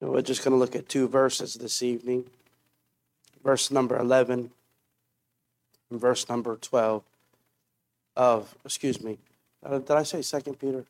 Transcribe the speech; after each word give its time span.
We're 0.00 0.22
just 0.22 0.44
going 0.44 0.52
to 0.52 0.58
look 0.58 0.76
at 0.76 0.88
two 0.88 1.08
verses 1.08 1.54
this 1.54 1.82
evening 1.82 2.24
verse 3.42 3.70
number 3.70 3.96
11 3.96 4.50
and 5.90 6.00
verse 6.00 6.28
number 6.28 6.56
12 6.56 7.02
of, 8.16 8.54
excuse 8.64 9.02
me, 9.02 9.16
uh, 9.64 9.78
did 9.78 9.92
I 9.92 10.02
say 10.02 10.22
Second 10.22 10.58
Peter? 10.58 10.84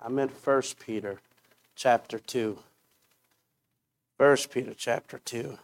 I 0.00 0.08
meant 0.08 0.32
First 0.32 0.78
Peter 0.78 1.20
chapter 1.74 2.18
2. 2.18 2.58
First 4.18 4.50
Peter 4.50 4.72
chapter 4.74 5.20
2, 5.22 5.58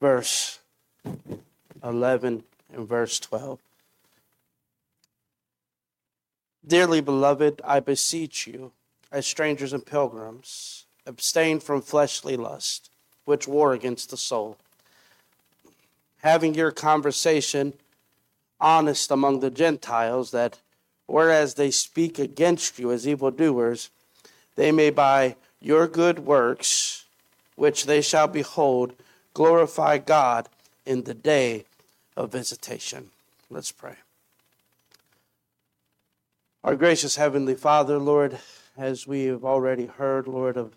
verse 0.00 0.58
11 1.82 2.44
and 2.72 2.88
verse 2.88 3.20
12. 3.20 3.58
Dearly 6.66 7.02
beloved, 7.02 7.60
I 7.62 7.80
beseech 7.80 8.46
you, 8.46 8.72
as 9.14 9.24
strangers 9.24 9.72
and 9.72 9.86
pilgrims, 9.86 10.86
abstain 11.06 11.60
from 11.60 11.80
fleshly 11.80 12.36
lust, 12.36 12.90
which 13.24 13.46
war 13.46 13.72
against 13.72 14.10
the 14.10 14.16
soul. 14.16 14.58
Having 16.22 16.54
your 16.54 16.72
conversation 16.72 17.74
honest 18.60 19.12
among 19.12 19.38
the 19.38 19.52
Gentiles, 19.52 20.32
that 20.32 20.58
whereas 21.06 21.54
they 21.54 21.70
speak 21.70 22.18
against 22.18 22.80
you 22.80 22.90
as 22.90 23.06
evildoers, 23.06 23.88
they 24.56 24.72
may 24.72 24.90
by 24.90 25.36
your 25.60 25.86
good 25.86 26.18
works, 26.18 27.04
which 27.54 27.86
they 27.86 28.02
shall 28.02 28.26
behold, 28.26 28.94
glorify 29.32 29.96
God 29.96 30.48
in 30.84 31.04
the 31.04 31.14
day 31.14 31.66
of 32.16 32.32
visitation. 32.32 33.10
Let's 33.48 33.70
pray. 33.70 33.94
Our 36.64 36.74
gracious 36.74 37.14
Heavenly 37.14 37.54
Father, 37.54 37.98
Lord, 37.98 38.40
as 38.76 39.06
we 39.06 39.24
have 39.24 39.44
already 39.44 39.86
heard, 39.86 40.26
Lord, 40.26 40.56
of 40.56 40.76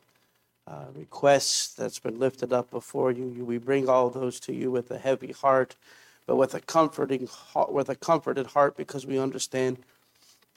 uh, 0.67 0.85
requests 0.93 1.73
that's 1.73 1.99
been 1.99 2.19
lifted 2.19 2.51
up 2.51 2.69
before 2.69 3.11
you, 3.11 3.45
we 3.45 3.57
bring 3.57 3.87
all 3.87 4.09
those 4.09 4.39
to 4.41 4.53
you 4.53 4.69
with 4.69 4.91
a 4.91 4.97
heavy 4.97 5.31
heart, 5.31 5.75
but 6.25 6.35
with 6.35 6.53
a 6.53 6.59
comforting 6.59 7.27
heart, 7.27 7.71
with 7.71 7.89
a 7.89 7.95
comforted 7.95 8.47
heart, 8.47 8.75
because 8.75 9.05
we 9.05 9.17
understand 9.17 9.77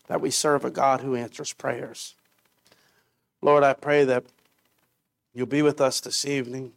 that 0.09 0.21
we 0.21 0.31
serve 0.31 0.65
a 0.65 0.71
God 0.71 1.01
who 1.01 1.15
answers 1.15 1.53
prayers. 1.53 2.15
Lord, 3.41 3.63
I 3.63 3.73
pray 3.73 4.05
that 4.05 4.25
you'll 5.33 5.47
be 5.47 5.63
with 5.63 5.81
us 5.81 6.01
this 6.01 6.27
evening. 6.27 6.73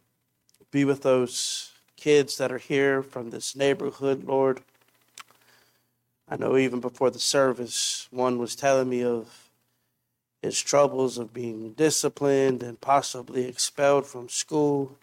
Be 0.72 0.86
with 0.86 1.02
those 1.02 1.72
kids 1.98 2.38
that 2.38 2.52
are 2.52 2.60
here 2.60 3.02
from 3.02 3.32
this 3.32 3.56
neighborhood, 3.56 4.24
Lord. 4.24 4.62
I 6.30 6.38
know 6.38 6.56
even 6.56 6.80
before 6.80 7.10
the 7.10 7.20
service, 7.20 8.08
one 8.12 8.38
was 8.38 8.56
telling 8.56 8.90
me 8.90 9.04
of 9.04 9.43
his 10.44 10.62
troubles 10.62 11.18
of 11.18 11.34
being 11.34 11.72
disciplined 11.72 12.62
and 12.62 12.80
possibly 12.82 13.46
expelled 13.46 14.06
from 14.06 14.28
school. 14.28 14.98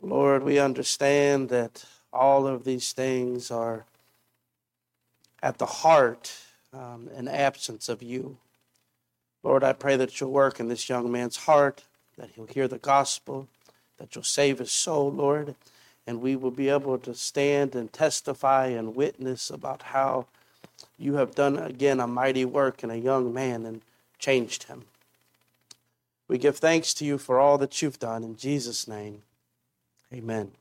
Lord, 0.00 0.42
we 0.42 0.58
understand 0.58 1.48
that 1.48 1.86
all 2.12 2.46
of 2.46 2.64
these 2.64 2.92
things 2.92 3.50
are 3.50 3.86
at 5.42 5.56
the 5.56 5.64
heart 5.64 6.36
um, 6.74 7.08
and 7.16 7.30
absence 7.30 7.88
of 7.88 8.02
you. 8.02 8.36
Lord, 9.42 9.64
I 9.64 9.72
pray 9.72 9.96
that 9.96 10.20
you'll 10.20 10.32
work 10.32 10.60
in 10.60 10.68
this 10.68 10.86
young 10.86 11.10
man's 11.10 11.38
heart, 11.38 11.84
that 12.18 12.30
he'll 12.34 12.46
hear 12.46 12.68
the 12.68 12.76
gospel, 12.76 13.48
that 13.96 14.14
you'll 14.14 14.22
save 14.22 14.58
his 14.58 14.70
soul, 14.70 15.10
Lord, 15.10 15.54
and 16.06 16.20
we 16.20 16.36
will 16.36 16.50
be 16.50 16.68
able 16.68 16.98
to 16.98 17.14
stand 17.14 17.74
and 17.74 17.90
testify 17.90 18.66
and 18.66 18.94
witness 18.94 19.48
about 19.48 19.80
how 19.80 20.26
you 20.98 21.14
have 21.14 21.34
done 21.34 21.56
again 21.56 22.00
a 22.00 22.06
mighty 22.06 22.44
work 22.44 22.84
in 22.84 22.90
a 22.90 22.96
young 22.96 23.32
man 23.32 23.64
and 23.64 23.80
changed 24.18 24.64
him. 24.64 24.84
We 26.28 26.38
give 26.38 26.56
thanks 26.56 26.92
to 26.94 27.04
you 27.04 27.18
for 27.18 27.38
all 27.38 27.58
that 27.58 27.80
you've 27.80 27.98
done. 27.98 28.24
In 28.24 28.36
Jesus' 28.36 28.88
name, 28.88 29.22
amen. 30.12 30.52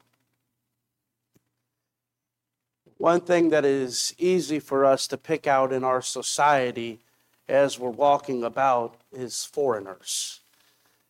One 2.97 3.21
thing 3.21 3.49
that 3.49 3.65
is 3.65 4.13
easy 4.17 4.59
for 4.59 4.85
us 4.85 5.07
to 5.07 5.17
pick 5.17 5.47
out 5.47 5.73
in 5.73 5.83
our 5.83 6.01
society 6.01 6.99
as 7.47 7.77
we're 7.77 7.89
walking 7.89 8.43
about 8.43 8.95
is 9.11 9.43
foreigners. 9.43 10.39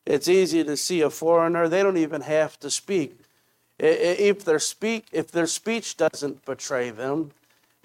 It's 0.05 0.27
easy 0.27 0.63
to 0.63 0.77
see 0.77 1.01
a 1.01 1.09
foreigner, 1.09 1.67
they 1.67 1.83
don't 1.83 1.97
even 1.97 2.21
have 2.21 2.59
to 2.59 2.69
speak. 2.69 3.19
If 3.77 4.45
their, 4.45 4.59
speak, 4.59 5.07
if 5.11 5.31
their 5.31 5.47
speech 5.47 5.97
doesn't 5.97 6.45
betray 6.45 6.91
them, 6.91 7.31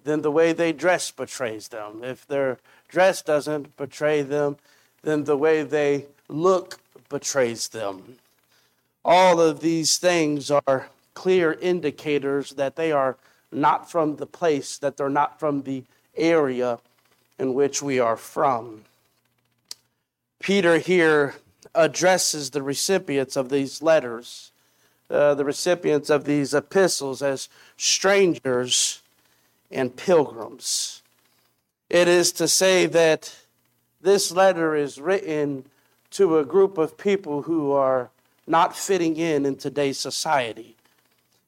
then 0.04 0.22
the 0.22 0.30
way 0.30 0.52
they 0.52 0.72
dress 0.72 1.10
betrays 1.10 1.68
them. 1.68 2.02
If 2.04 2.26
their 2.26 2.58
dress 2.90 3.22
doesn't 3.22 3.76
betray 3.76 4.22
them, 4.22 4.56
then 5.02 5.24
the 5.24 5.36
way 5.36 5.62
they 5.62 6.06
look 6.28 6.78
betrays 7.08 7.68
them. 7.68 8.16
All 9.04 9.40
of 9.40 9.60
these 9.60 9.98
things 9.98 10.50
are 10.50 10.88
clear 11.14 11.52
indicators 11.60 12.50
that 12.52 12.76
they 12.76 12.92
are 12.92 13.16
not 13.50 13.90
from 13.90 14.16
the 14.16 14.26
place, 14.26 14.78
that 14.78 14.96
they're 14.96 15.08
not 15.08 15.40
from 15.40 15.62
the 15.62 15.84
area 16.16 16.78
in 17.38 17.54
which 17.54 17.82
we 17.82 17.98
are 17.98 18.16
from. 18.16 18.84
Peter 20.40 20.78
here 20.78 21.36
addresses 21.74 22.50
the 22.50 22.62
recipients 22.62 23.36
of 23.36 23.48
these 23.48 23.82
letters, 23.82 24.52
uh, 25.10 25.34
the 25.34 25.44
recipients 25.44 26.10
of 26.10 26.24
these 26.24 26.54
epistles, 26.54 27.22
as 27.22 27.48
strangers 27.76 29.02
and 29.70 29.96
pilgrims. 29.96 30.99
It 31.90 32.06
is 32.06 32.30
to 32.32 32.46
say 32.46 32.86
that 32.86 33.34
this 34.00 34.30
letter 34.30 34.76
is 34.76 35.00
written 35.00 35.64
to 36.12 36.38
a 36.38 36.44
group 36.44 36.78
of 36.78 36.96
people 36.96 37.42
who 37.42 37.72
are 37.72 38.10
not 38.46 38.76
fitting 38.76 39.16
in 39.16 39.44
in 39.44 39.56
today's 39.56 39.98
society. 39.98 40.76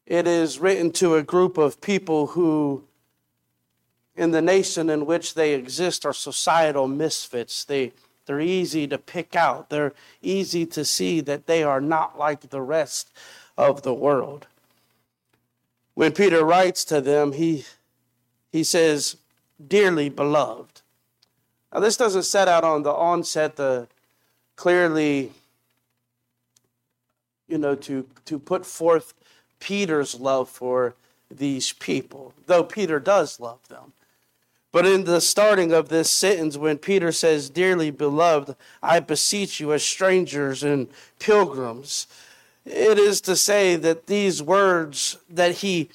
It 0.04 0.26
is 0.26 0.58
written 0.58 0.90
to 0.92 1.14
a 1.14 1.22
group 1.22 1.58
of 1.58 1.80
people 1.80 2.28
who, 2.28 2.82
in 4.16 4.32
the 4.32 4.42
nation 4.42 4.90
in 4.90 5.06
which 5.06 5.34
they 5.34 5.54
exist, 5.54 6.04
are 6.04 6.12
societal 6.12 6.88
misfits. 6.88 7.64
They, 7.64 7.92
they're 8.26 8.40
easy 8.40 8.88
to 8.88 8.98
pick 8.98 9.36
out, 9.36 9.70
they're 9.70 9.94
easy 10.22 10.66
to 10.66 10.84
see 10.84 11.20
that 11.20 11.46
they 11.46 11.62
are 11.62 11.80
not 11.80 12.18
like 12.18 12.50
the 12.50 12.60
rest 12.60 13.10
of 13.56 13.82
the 13.82 13.94
world. 13.94 14.48
When 15.94 16.12
Peter 16.12 16.44
writes 16.44 16.84
to 16.86 17.00
them, 17.00 17.32
he, 17.32 17.64
he 18.50 18.64
says, 18.64 19.16
dearly 19.68 20.08
beloved. 20.08 20.80
Now, 21.72 21.80
this 21.80 21.96
doesn't 21.96 22.24
set 22.24 22.48
out 22.48 22.64
on 22.64 22.82
the 22.82 22.92
onset 22.92 23.56
the 23.56 23.88
clearly, 24.56 25.32
you 27.48 27.58
know, 27.58 27.74
to, 27.74 28.06
to 28.26 28.38
put 28.38 28.66
forth 28.66 29.14
Peter's 29.58 30.18
love 30.18 30.48
for 30.48 30.94
these 31.30 31.72
people, 31.72 32.34
though 32.46 32.64
Peter 32.64 33.00
does 33.00 33.40
love 33.40 33.66
them. 33.68 33.92
But 34.70 34.86
in 34.86 35.04
the 35.04 35.20
starting 35.20 35.72
of 35.72 35.88
this 35.88 36.10
sentence, 36.10 36.56
when 36.56 36.78
Peter 36.78 37.12
says, 37.12 37.50
Dearly 37.50 37.90
beloved, 37.90 38.56
I 38.82 39.00
beseech 39.00 39.60
you 39.60 39.72
as 39.72 39.82
strangers 39.82 40.62
and 40.62 40.88
pilgrims, 41.18 42.06
it 42.64 42.98
is 42.98 43.20
to 43.22 43.36
say 43.36 43.76
that 43.76 44.06
these 44.06 44.42
words 44.42 45.18
that 45.28 45.56
he 45.56 45.90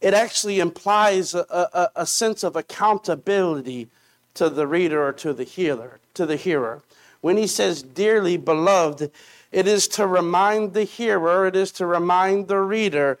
it 0.00 0.14
actually 0.14 0.60
implies 0.60 1.34
a, 1.34 1.44
a, 1.50 1.90
a 1.96 2.06
sense 2.06 2.44
of 2.44 2.56
accountability 2.56 3.88
to 4.34 4.48
the 4.48 4.66
reader 4.66 5.04
or 5.04 5.12
to 5.12 5.32
the 5.32 5.44
hearer, 5.44 5.98
to 6.14 6.26
the 6.26 6.36
hearer. 6.36 6.82
When 7.20 7.36
he 7.36 7.46
says 7.46 7.82
dearly 7.82 8.36
beloved, 8.36 9.10
it 9.50 9.66
is 9.66 9.88
to 9.88 10.06
remind 10.06 10.74
the 10.74 10.84
hearer, 10.84 11.46
it 11.46 11.56
is 11.56 11.72
to 11.72 11.86
remind 11.86 12.48
the 12.48 12.60
reader 12.60 13.18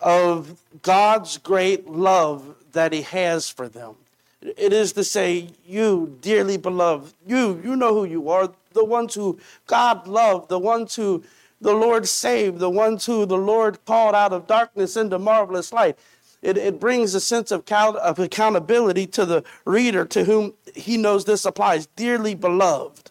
of 0.00 0.60
God's 0.82 1.38
great 1.38 1.88
love 1.88 2.54
that 2.72 2.92
he 2.92 3.02
has 3.02 3.48
for 3.48 3.68
them. 3.68 3.94
It 4.40 4.72
is 4.72 4.92
to 4.92 5.04
say, 5.04 5.48
you, 5.66 6.16
dearly 6.20 6.56
beloved, 6.56 7.14
you, 7.26 7.60
you 7.64 7.74
know 7.74 7.94
who 7.94 8.04
you 8.04 8.28
are, 8.28 8.50
the 8.72 8.84
ones 8.84 9.14
who 9.14 9.38
God 9.66 10.06
loved, 10.06 10.48
the 10.48 10.58
ones 10.58 10.94
who 10.94 11.24
the 11.60 11.72
Lord 11.72 12.06
saved, 12.06 12.58
the 12.58 12.70
ones 12.70 13.06
who 13.06 13.26
the 13.26 13.38
Lord 13.38 13.84
called 13.84 14.14
out 14.14 14.32
of 14.32 14.46
darkness 14.46 14.96
into 14.96 15.18
marvelous 15.18 15.72
light. 15.72 15.98
It, 16.40 16.56
it 16.56 16.78
brings 16.78 17.14
a 17.14 17.20
sense 17.20 17.50
of, 17.50 17.64
count, 17.66 17.96
of 17.96 18.18
accountability 18.18 19.06
to 19.08 19.24
the 19.24 19.44
reader 19.64 20.04
to 20.06 20.24
whom 20.24 20.54
he 20.74 20.96
knows 20.96 21.24
this 21.24 21.44
applies. 21.44 21.86
Dearly 21.86 22.34
beloved. 22.34 23.10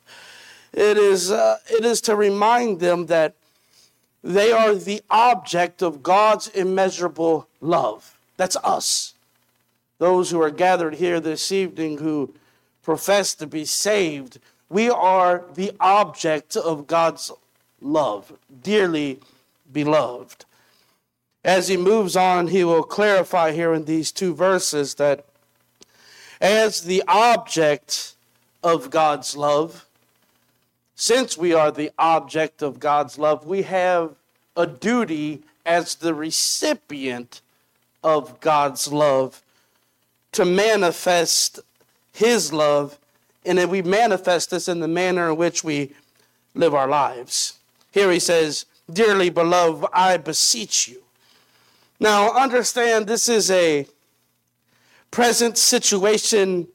It 0.74 0.98
is, 0.98 1.32
uh, 1.32 1.58
it 1.70 1.84
is 1.84 2.02
to 2.02 2.16
remind 2.16 2.80
them 2.80 3.08
that 3.08 3.34
they 4.24 4.52
are 4.52 4.76
the 4.76 5.02
object 5.10 5.82
of 5.82 6.04
God's 6.04 6.48
immeasurable 6.50 7.48
love. 7.62 8.18
That's 8.38 8.58
us. 8.58 9.14
Those 10.00 10.30
who 10.30 10.42
are 10.42 10.52
gathered 10.52 10.96
here 10.96 11.20
this 11.20 11.52
evening 11.52 11.98
who 11.98 12.34
profess 12.84 13.34
to 13.36 13.48
be 13.48 13.66
saved, 13.66 14.40
we 14.70 14.90
are 14.90 15.44
the 15.56 15.72
object 15.80 16.56
of 16.56 16.88
God's 16.88 17.32
love, 17.82 18.34
dearly 18.64 19.20
beloved. 19.72 20.46
As 21.48 21.70
he 21.70 21.78
moves 21.78 22.18
on, 22.18 22.48
he 22.48 22.66
will 22.66 22.84
clarify 22.84 23.54
here 23.54 23.74
in 23.74 23.86
these 23.86 24.12
two 24.12 24.36
verses 24.36 24.96
that 24.96 25.24
as 26.42 26.82
the 26.82 27.02
object 27.08 28.16
of 28.62 28.90
God's 28.90 29.38
love, 29.38 29.86
since 30.94 31.38
we 31.38 31.54
are 31.54 31.72
the 31.72 31.90
object 31.98 32.62
of 32.62 32.82
God's 32.82 33.18
love, 33.18 33.46
we 33.46 33.62
have 33.62 34.16
a 34.58 34.68
duty 34.68 35.42
as 35.66 35.96
the 35.96 36.14
recipient 36.14 37.40
of 38.04 38.42
God's 38.42 38.92
love 38.92 39.42
to 40.34 40.44
manifest 40.44 41.62
His 42.12 42.52
love, 42.52 43.00
and 43.46 43.58
that 43.58 43.70
we 43.70 43.82
manifest 43.82 44.50
this 44.50 44.68
in 44.68 44.82
the 44.82 44.88
manner 44.90 45.30
in 45.30 45.38
which 45.38 45.64
we 45.64 45.94
live 46.54 46.76
our 46.76 46.90
lives. 46.90 47.58
Here 47.92 48.12
he 48.12 48.20
says, 48.20 48.66
Dearly 48.92 49.30
beloved, 49.30 49.86
I 49.94 50.18
beseech 50.18 50.90
you. 50.90 51.04
Now, 52.00 52.32
understand 52.32 53.08
this 53.08 53.28
is 53.28 53.50
a 53.50 53.88
present 55.10 55.58
situation 55.58 56.68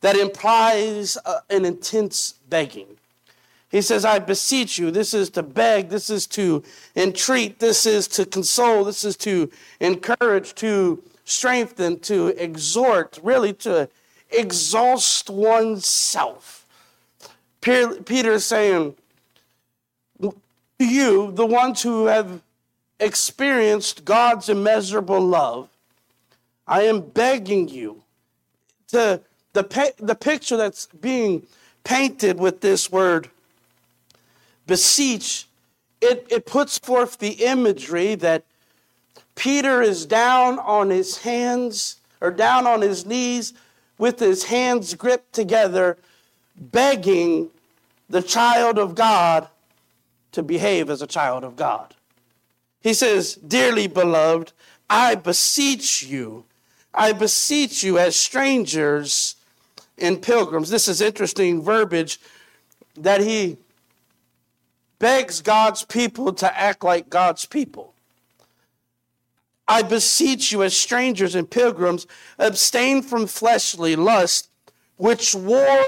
that 0.00 0.16
implies 0.16 1.18
uh, 1.24 1.40
an 1.50 1.64
intense 1.64 2.34
begging. 2.48 2.96
He 3.70 3.80
says, 3.80 4.04
I 4.04 4.18
beseech 4.18 4.78
you. 4.78 4.90
This 4.90 5.14
is 5.14 5.30
to 5.30 5.42
beg, 5.42 5.88
this 5.88 6.10
is 6.10 6.26
to 6.28 6.62
entreat, 6.94 7.58
this 7.58 7.86
is 7.86 8.06
to 8.08 8.26
console, 8.26 8.84
this 8.84 9.02
is 9.04 9.16
to 9.18 9.50
encourage, 9.80 10.54
to 10.56 11.02
strengthen, 11.24 11.98
to 12.00 12.28
exhort, 12.28 13.18
really 13.22 13.54
to 13.54 13.88
exhaust 14.30 15.30
oneself. 15.30 16.66
Peter 17.60 18.32
is 18.32 18.44
saying, 18.44 18.96
to 20.20 20.34
You, 20.78 21.32
the 21.32 21.46
ones 21.46 21.82
who 21.82 22.06
have 22.06 22.42
experienced 23.02 24.04
God's 24.04 24.48
immeasurable 24.48 25.20
love, 25.20 25.68
I 26.66 26.82
am 26.82 27.00
begging 27.00 27.68
you 27.68 28.02
to 28.88 29.20
the, 29.52 29.94
the 29.98 30.14
picture 30.14 30.56
that's 30.56 30.86
being 30.86 31.46
painted 31.84 32.38
with 32.38 32.60
this 32.60 32.90
word 32.90 33.28
beseech, 34.66 35.46
it, 36.00 36.26
it 36.30 36.46
puts 36.46 36.78
forth 36.78 37.18
the 37.18 37.44
imagery 37.44 38.14
that 38.14 38.44
Peter 39.34 39.82
is 39.82 40.06
down 40.06 40.58
on 40.58 40.90
his 40.90 41.18
hands 41.18 41.96
or 42.20 42.30
down 42.30 42.66
on 42.66 42.80
his 42.80 43.04
knees 43.04 43.52
with 43.98 44.18
his 44.18 44.44
hands 44.44 44.94
gripped 44.94 45.32
together, 45.32 45.98
begging 46.56 47.50
the 48.08 48.22
child 48.22 48.78
of 48.78 48.94
God 48.94 49.48
to 50.32 50.42
behave 50.42 50.90
as 50.90 51.02
a 51.02 51.06
child 51.06 51.44
of 51.44 51.56
God. 51.56 51.94
He 52.82 52.94
says, 52.94 53.34
Dearly 53.34 53.86
beloved, 53.86 54.52
I 54.90 55.14
beseech 55.14 56.02
you, 56.02 56.44
I 56.92 57.12
beseech 57.12 57.82
you 57.82 57.98
as 57.98 58.16
strangers 58.16 59.36
and 59.98 60.20
pilgrims. 60.20 60.68
This 60.68 60.88
is 60.88 61.00
interesting 61.00 61.62
verbiage 61.62 62.20
that 62.96 63.20
he 63.20 63.56
begs 64.98 65.40
God's 65.40 65.84
people 65.84 66.32
to 66.34 66.58
act 66.58 66.84
like 66.84 67.08
God's 67.08 67.46
people. 67.46 67.94
I 69.66 69.82
beseech 69.82 70.52
you, 70.52 70.62
as 70.62 70.76
strangers 70.76 71.34
and 71.34 71.48
pilgrims, 71.48 72.06
abstain 72.38 73.00
from 73.00 73.26
fleshly 73.26 73.96
lust, 73.96 74.50
which 74.96 75.34
war 75.34 75.78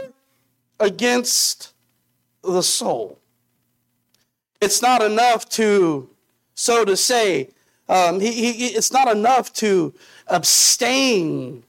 against 0.80 1.72
the 2.42 2.62
soul. 2.62 3.18
It's 4.60 4.80
not 4.80 5.02
enough 5.02 5.48
to, 5.50 6.08
so 6.54 6.84
to 6.84 6.96
say, 6.96 7.50
um, 7.88 8.20
he, 8.20 8.52
he, 8.52 8.66
it's 8.68 8.92
not 8.92 9.08
enough 9.08 9.52
to 9.54 9.92
abstain 10.28 11.62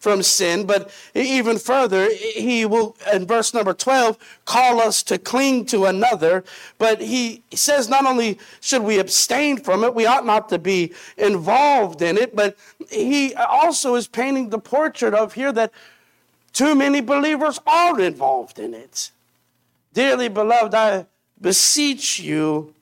from 0.00 0.22
sin, 0.22 0.66
but 0.66 0.90
even 1.14 1.58
further, 1.58 2.08
he 2.10 2.64
will, 2.64 2.96
in 3.12 3.26
verse 3.26 3.52
number 3.52 3.74
12, 3.74 4.16
call 4.46 4.80
us 4.80 5.02
to 5.02 5.18
cling 5.18 5.66
to 5.66 5.84
another. 5.84 6.42
But 6.78 7.02
he 7.02 7.42
says 7.52 7.88
not 7.88 8.06
only 8.06 8.38
should 8.62 8.82
we 8.82 8.98
abstain 8.98 9.58
from 9.58 9.84
it, 9.84 9.94
we 9.94 10.06
ought 10.06 10.24
not 10.24 10.48
to 10.48 10.58
be 10.58 10.94
involved 11.18 12.00
in 12.00 12.16
it, 12.16 12.34
but 12.34 12.56
he 12.88 13.34
also 13.34 13.94
is 13.94 14.08
painting 14.08 14.48
the 14.48 14.58
portrait 14.58 15.12
of 15.12 15.34
here 15.34 15.52
that 15.52 15.70
too 16.54 16.74
many 16.74 17.02
believers 17.02 17.60
are 17.66 18.00
involved 18.00 18.58
in 18.58 18.72
it. 18.72 19.10
Dearly 19.92 20.28
beloved, 20.28 20.74
I 20.74 21.06
beseech 21.38 22.18
you, 22.18 22.74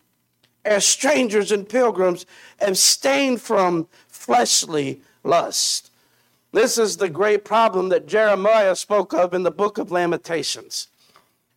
as 0.68 0.86
strangers 0.86 1.50
and 1.50 1.68
pilgrims, 1.68 2.26
abstain 2.60 3.36
from 3.36 3.88
fleshly 4.08 5.00
lust 5.24 5.88
this 6.52 6.78
is 6.78 6.96
the 6.96 7.10
great 7.10 7.44
problem 7.44 7.90
that 7.90 8.06
Jeremiah 8.06 8.74
spoke 8.74 9.12
of 9.12 9.34
in 9.34 9.42
the 9.42 9.50
book 9.50 9.78
of 9.78 9.90
Lamentations. 9.90 10.88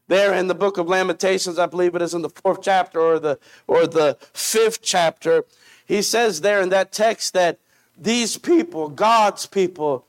There 0.07 0.33
in 0.33 0.47
the 0.47 0.55
book 0.55 0.77
of 0.77 0.89
Lamentations, 0.89 1.57
I 1.57 1.65
believe 1.65 1.95
it 1.95 2.01
is 2.01 2.13
in 2.13 2.21
the 2.21 2.29
fourth 2.29 2.61
chapter 2.61 2.99
or 2.99 3.17
the, 3.17 3.39
or 3.67 3.87
the 3.87 4.17
fifth 4.33 4.81
chapter, 4.81 5.45
he 5.85 6.01
says 6.01 6.41
there 6.41 6.61
in 6.61 6.69
that 6.69 6.91
text 6.91 7.33
that 7.33 7.59
these 7.97 8.37
people, 8.37 8.89
God's 8.89 9.45
people, 9.45 10.05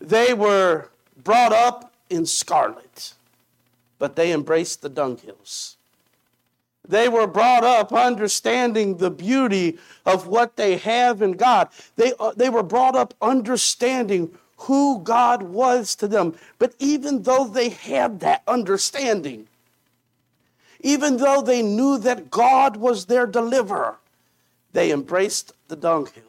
they 0.00 0.32
were 0.32 0.88
brought 1.22 1.52
up 1.52 1.92
in 2.08 2.24
scarlet, 2.24 3.12
but 3.98 4.16
they 4.16 4.32
embraced 4.32 4.80
the 4.80 4.90
dunghills. 4.90 5.76
They 6.88 7.08
were 7.08 7.26
brought 7.26 7.64
up 7.64 7.92
understanding 7.92 8.96
the 8.96 9.10
beauty 9.10 9.78
of 10.06 10.26
what 10.26 10.56
they 10.56 10.78
have 10.78 11.20
in 11.20 11.32
God. 11.32 11.68
They, 11.96 12.14
uh, 12.18 12.32
they 12.34 12.48
were 12.48 12.62
brought 12.62 12.96
up 12.96 13.12
understanding 13.20 14.30
who 14.62 15.00
God 15.00 15.42
was 15.42 15.94
to 15.96 16.08
them. 16.08 16.34
But 16.58 16.74
even 16.78 17.22
though 17.22 17.46
they 17.46 17.68
had 17.68 18.20
that 18.20 18.42
understanding, 18.48 19.46
even 20.80 21.18
though 21.18 21.42
they 21.42 21.62
knew 21.62 21.98
that 21.98 22.30
God 22.30 22.76
was 22.76 23.06
their 23.06 23.26
deliverer, 23.26 23.98
they 24.72 24.90
embraced 24.90 25.52
the 25.68 25.76
dunghill. 25.76 26.22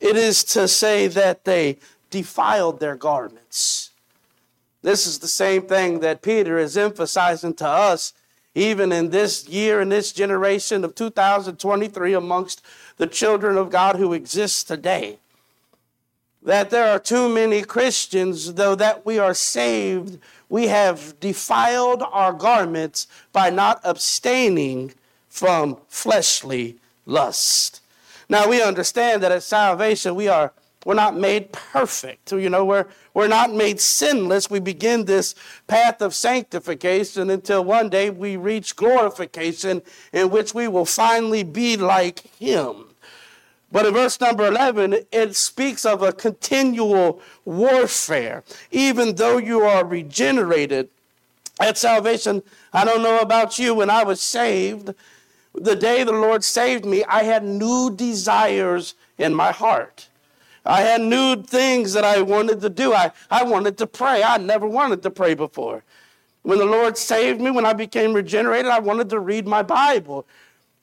It 0.00 0.16
is 0.16 0.42
to 0.44 0.66
say 0.68 1.06
that 1.08 1.44
they 1.44 1.78
defiled 2.10 2.80
their 2.80 2.96
garments. 2.96 3.90
This 4.82 5.06
is 5.06 5.20
the 5.20 5.28
same 5.28 5.62
thing 5.62 6.00
that 6.00 6.22
Peter 6.22 6.58
is 6.58 6.76
emphasizing 6.76 7.54
to 7.54 7.66
us 7.66 8.12
even 8.54 8.92
in 8.92 9.10
this 9.10 9.48
year, 9.48 9.80
in 9.80 9.88
this 9.88 10.12
generation 10.12 10.84
of 10.84 10.94
2023, 10.94 12.12
amongst 12.12 12.62
the 12.96 13.06
children 13.06 13.56
of 13.56 13.70
God 13.70 13.96
who 13.96 14.12
exist 14.12 14.68
today. 14.68 15.18
That 16.42 16.70
there 16.70 16.90
are 16.90 16.98
too 16.98 17.28
many 17.28 17.62
Christians, 17.62 18.54
though 18.54 18.74
that 18.74 19.06
we 19.06 19.18
are 19.18 19.34
saved, 19.34 20.18
we 20.48 20.66
have 20.66 21.18
defiled 21.20 22.02
our 22.02 22.32
garments 22.32 23.06
by 23.32 23.48
not 23.48 23.80
abstaining 23.84 24.92
from 25.28 25.78
fleshly 25.88 26.76
lust. 27.06 27.80
Now 28.28 28.48
we 28.48 28.62
understand 28.62 29.22
that 29.22 29.32
at 29.32 29.42
salvation 29.42 30.14
we 30.14 30.28
are 30.28 30.52
we're 30.84 30.94
not 30.94 31.16
made 31.16 31.52
perfect. 31.52 32.32
You 32.32 32.50
know, 32.50 32.64
we're, 32.64 32.86
we're 33.14 33.28
not 33.28 33.52
made 33.52 33.80
sinless. 33.80 34.50
We 34.50 34.58
begin 34.58 35.04
this 35.04 35.34
path 35.66 36.02
of 36.02 36.14
sanctification 36.14 37.30
until 37.30 37.64
one 37.64 37.88
day 37.88 38.10
we 38.10 38.36
reach 38.36 38.74
glorification 38.74 39.82
in 40.12 40.30
which 40.30 40.54
we 40.54 40.66
will 40.68 40.84
finally 40.84 41.44
be 41.44 41.76
like 41.76 42.20
Him. 42.38 42.86
But 43.70 43.86
in 43.86 43.94
verse 43.94 44.20
number 44.20 44.46
11, 44.46 44.96
it 45.10 45.34
speaks 45.34 45.86
of 45.86 46.02
a 46.02 46.12
continual 46.12 47.22
warfare. 47.44 48.44
Even 48.70 49.14
though 49.14 49.38
you 49.38 49.62
are 49.62 49.84
regenerated 49.84 50.90
at 51.58 51.78
salvation, 51.78 52.42
I 52.72 52.84
don't 52.84 53.02
know 53.02 53.20
about 53.20 53.58
you, 53.58 53.74
when 53.74 53.88
I 53.88 54.04
was 54.04 54.20
saved, 54.20 54.92
the 55.54 55.76
day 55.76 56.04
the 56.04 56.12
Lord 56.12 56.44
saved 56.44 56.84
me, 56.84 57.04
I 57.04 57.22
had 57.22 57.44
new 57.44 57.94
desires 57.94 58.94
in 59.16 59.34
my 59.34 59.52
heart. 59.52 60.08
I 60.64 60.82
had 60.82 61.00
new 61.00 61.42
things 61.42 61.92
that 61.92 62.04
I 62.04 62.22
wanted 62.22 62.60
to 62.60 62.70
do. 62.70 62.92
I, 62.92 63.10
I 63.30 63.44
wanted 63.44 63.78
to 63.78 63.86
pray. 63.86 64.22
I 64.22 64.38
never 64.38 64.66
wanted 64.66 65.02
to 65.02 65.10
pray 65.10 65.34
before. 65.34 65.82
When 66.42 66.58
the 66.58 66.64
Lord 66.64 66.96
saved 66.96 67.40
me, 67.40 67.50
when 67.50 67.66
I 67.66 67.72
became 67.72 68.12
regenerated, 68.12 68.70
I 68.70 68.80
wanted 68.80 69.10
to 69.10 69.20
read 69.20 69.46
my 69.46 69.62
Bible. 69.62 70.26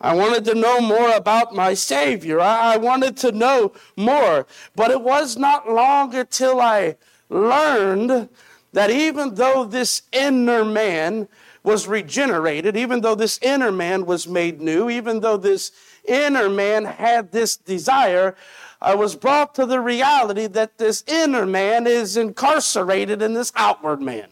I 0.01 0.15
wanted 0.15 0.45
to 0.45 0.55
know 0.55 0.79
more 0.79 1.11
about 1.11 1.53
my 1.53 1.73
Savior. 1.73 2.39
I, 2.39 2.73
I 2.73 2.77
wanted 2.77 3.17
to 3.17 3.31
know 3.31 3.73
more. 3.97 4.47
But 4.75 4.91
it 4.91 5.01
was 5.01 5.37
not 5.37 5.69
long 5.69 6.15
until 6.15 6.61
I 6.61 6.95
learned 7.29 8.29
that 8.71 8.89
even 8.89 9.35
though 9.35 9.65
this 9.65 10.03
inner 10.13 10.63
man 10.63 11.27
was 11.63 11.87
regenerated, 11.87 12.77
even 12.77 13.01
though 13.01 13.15
this 13.15 13.39
inner 13.41 13.71
man 13.71 14.05
was 14.05 14.27
made 14.27 14.61
new, 14.61 14.89
even 14.89 15.19
though 15.19 15.37
this 15.37 15.71
inner 16.05 16.49
man 16.49 16.85
had 16.85 17.31
this 17.31 17.57
desire, 17.57 18.35
I 18.81 18.95
was 18.95 19.15
brought 19.15 19.53
to 19.55 19.65
the 19.65 19.79
reality 19.79 20.47
that 20.47 20.77
this 20.77 21.03
inner 21.05 21.45
man 21.45 21.85
is 21.85 22.15
incarcerated 22.15 23.21
in 23.21 23.33
this 23.33 23.51
outward 23.55 24.01
man. 24.01 24.27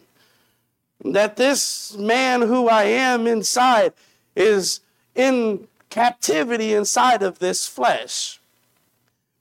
That 1.04 1.36
this 1.36 1.96
man 1.96 2.42
who 2.42 2.68
I 2.68 2.84
am 2.84 3.26
inside 3.26 3.92
is 4.34 4.80
in 5.14 5.68
captivity 5.90 6.72
inside 6.72 7.22
of 7.22 7.38
this 7.38 7.66
flesh. 7.66 8.40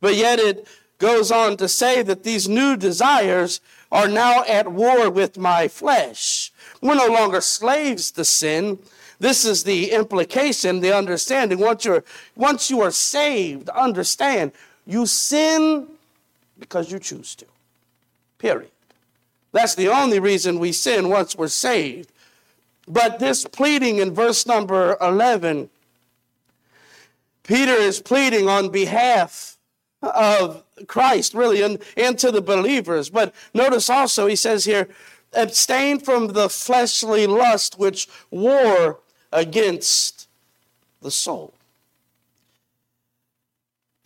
But 0.01 0.15
yet 0.15 0.39
it 0.39 0.67
goes 0.97 1.31
on 1.31 1.57
to 1.57 1.67
say 1.67 2.01
that 2.01 2.23
these 2.23 2.49
new 2.49 2.75
desires 2.75 3.61
are 3.91 4.07
now 4.07 4.43
at 4.43 4.71
war 4.71 5.09
with 5.09 5.37
my 5.37 5.67
flesh. 5.67 6.51
We're 6.81 6.95
no 6.95 7.07
longer 7.07 7.41
slaves 7.41 8.11
to 8.11 8.25
sin. 8.25 8.79
This 9.19 9.45
is 9.45 9.63
the 9.63 9.91
implication, 9.91 10.79
the 10.79 10.95
understanding. 10.95 11.59
Once 11.59 11.85
you're 11.85 12.03
once 12.35 12.69
you 12.69 12.81
are 12.81 12.91
saved, 12.91 13.69
understand 13.69 14.51
you 14.87 15.05
sin 15.05 15.87
because 16.57 16.91
you 16.91 16.97
choose 16.97 17.35
to. 17.35 17.45
Period. 18.39 18.71
That's 19.51 19.75
the 19.75 19.89
only 19.89 20.19
reason 20.19 20.59
we 20.59 20.71
sin 20.71 21.09
once 21.09 21.35
we're 21.35 21.49
saved. 21.49 22.11
But 22.87 23.19
this 23.19 23.45
pleading 23.45 23.97
in 23.97 24.13
verse 24.13 24.45
number 24.45 24.97
11, 25.01 25.69
Peter 27.43 27.73
is 27.73 27.99
pleading 27.99 28.47
on 28.47 28.69
behalf 28.69 29.57
of 30.01 30.63
Christ, 30.87 31.33
really, 31.33 31.61
and, 31.61 31.79
and 31.97 32.17
to 32.19 32.31
the 32.31 32.41
believers. 32.41 33.09
But 33.09 33.35
notice 33.53 33.89
also, 33.89 34.27
he 34.27 34.35
says 34.35 34.63
here, 34.63 34.87
abstain 35.33 35.99
from 35.99 36.27
the 36.27 36.49
fleshly 36.49 37.27
lust 37.27 37.77
which 37.77 38.07
war 38.31 38.99
against 39.33 40.29
the 41.01 41.11
soul. 41.11 41.53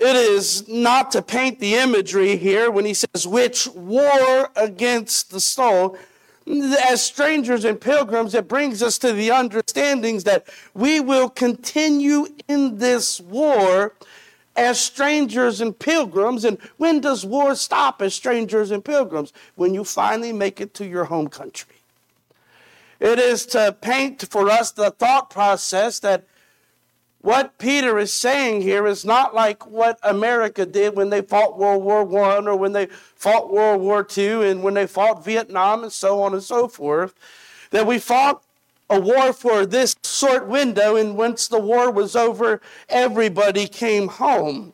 It 0.01 0.15
is 0.15 0.67
not 0.67 1.11
to 1.11 1.21
paint 1.21 1.59
the 1.59 1.75
imagery 1.75 2.35
here 2.35 2.71
when 2.71 2.85
he 2.85 2.95
says, 2.95 3.27
which 3.27 3.67
war 3.67 4.49
against 4.55 5.29
the 5.29 5.39
soul. 5.39 5.95
As 6.83 7.03
strangers 7.03 7.65
and 7.65 7.79
pilgrims, 7.79 8.33
it 8.33 8.47
brings 8.47 8.81
us 8.81 8.97
to 8.97 9.13
the 9.13 9.29
understandings 9.29 10.23
that 10.23 10.47
we 10.73 10.99
will 10.99 11.29
continue 11.29 12.25
in 12.47 12.79
this 12.79 13.21
war 13.21 13.93
as 14.55 14.79
strangers 14.79 15.61
and 15.61 15.77
pilgrims. 15.77 16.45
And 16.45 16.57
when 16.77 16.99
does 16.99 17.23
war 17.23 17.53
stop 17.53 18.01
as 18.01 18.15
strangers 18.15 18.71
and 18.71 18.83
pilgrims? 18.83 19.31
When 19.53 19.75
you 19.75 19.83
finally 19.83 20.33
make 20.33 20.59
it 20.59 20.73
to 20.75 20.85
your 20.87 21.05
home 21.05 21.27
country. 21.27 21.75
It 22.99 23.19
is 23.19 23.45
to 23.47 23.77
paint 23.79 24.27
for 24.31 24.49
us 24.49 24.71
the 24.71 24.89
thought 24.89 25.29
process 25.29 25.99
that 25.99 26.25
what 27.21 27.57
Peter 27.59 27.99
is 27.99 28.11
saying 28.11 28.61
here 28.61 28.87
is 28.87 29.05
not 29.05 29.35
like 29.35 29.67
what 29.67 29.99
America 30.01 30.65
did 30.65 30.95
when 30.95 31.11
they 31.11 31.21
fought 31.21 31.57
World 31.57 31.83
War 31.83 32.01
I 32.23 32.37
or 32.37 32.55
when 32.55 32.71
they 32.71 32.87
fought 32.87 33.53
World 33.53 33.81
War 33.81 34.07
II 34.17 34.49
and 34.49 34.63
when 34.63 34.73
they 34.73 34.87
fought 34.87 35.23
Vietnam 35.23 35.83
and 35.83 35.93
so 35.93 36.21
on 36.21 36.33
and 36.33 36.41
so 36.41 36.67
forth. 36.67 37.13
That 37.69 37.85
we 37.85 37.99
fought 37.99 38.43
a 38.89 38.99
war 38.99 39.33
for 39.33 39.65
this 39.65 39.95
short 40.03 40.47
window, 40.47 40.97
and 40.97 41.15
once 41.15 41.47
the 41.47 41.59
war 41.59 41.91
was 41.91 42.15
over, 42.15 42.59
everybody 42.89 43.67
came 43.67 44.07
home. 44.07 44.73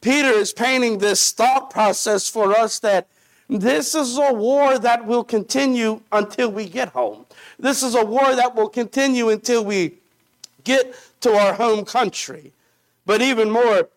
Peter 0.00 0.28
is 0.28 0.52
painting 0.52 0.98
this 0.98 1.32
thought 1.32 1.70
process 1.70 2.28
for 2.28 2.52
us 2.52 2.80
that 2.80 3.06
this 3.48 3.94
is 3.94 4.18
a 4.18 4.34
war 4.34 4.78
that 4.78 5.06
will 5.06 5.24
continue 5.24 6.00
until 6.12 6.50
we 6.50 6.68
get 6.68 6.90
home. 6.90 7.24
This 7.58 7.82
is 7.82 7.94
a 7.94 8.04
war 8.04 8.34
that 8.34 8.54
will 8.54 8.68
continue 8.68 9.30
until 9.30 9.64
we 9.64 9.94
get 10.64 10.94
to 11.20 11.32
our 11.32 11.54
home 11.54 11.84
country. 11.84 12.52
But 13.06 13.22
even 13.22 13.50
more, 13.50 13.88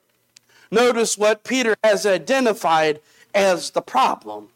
notice 0.72 1.18
what 1.18 1.44
Peter 1.44 1.76
has 1.84 2.06
identified 2.06 3.02
as 3.34 3.72
the 3.72 3.82
problem. 3.82 4.50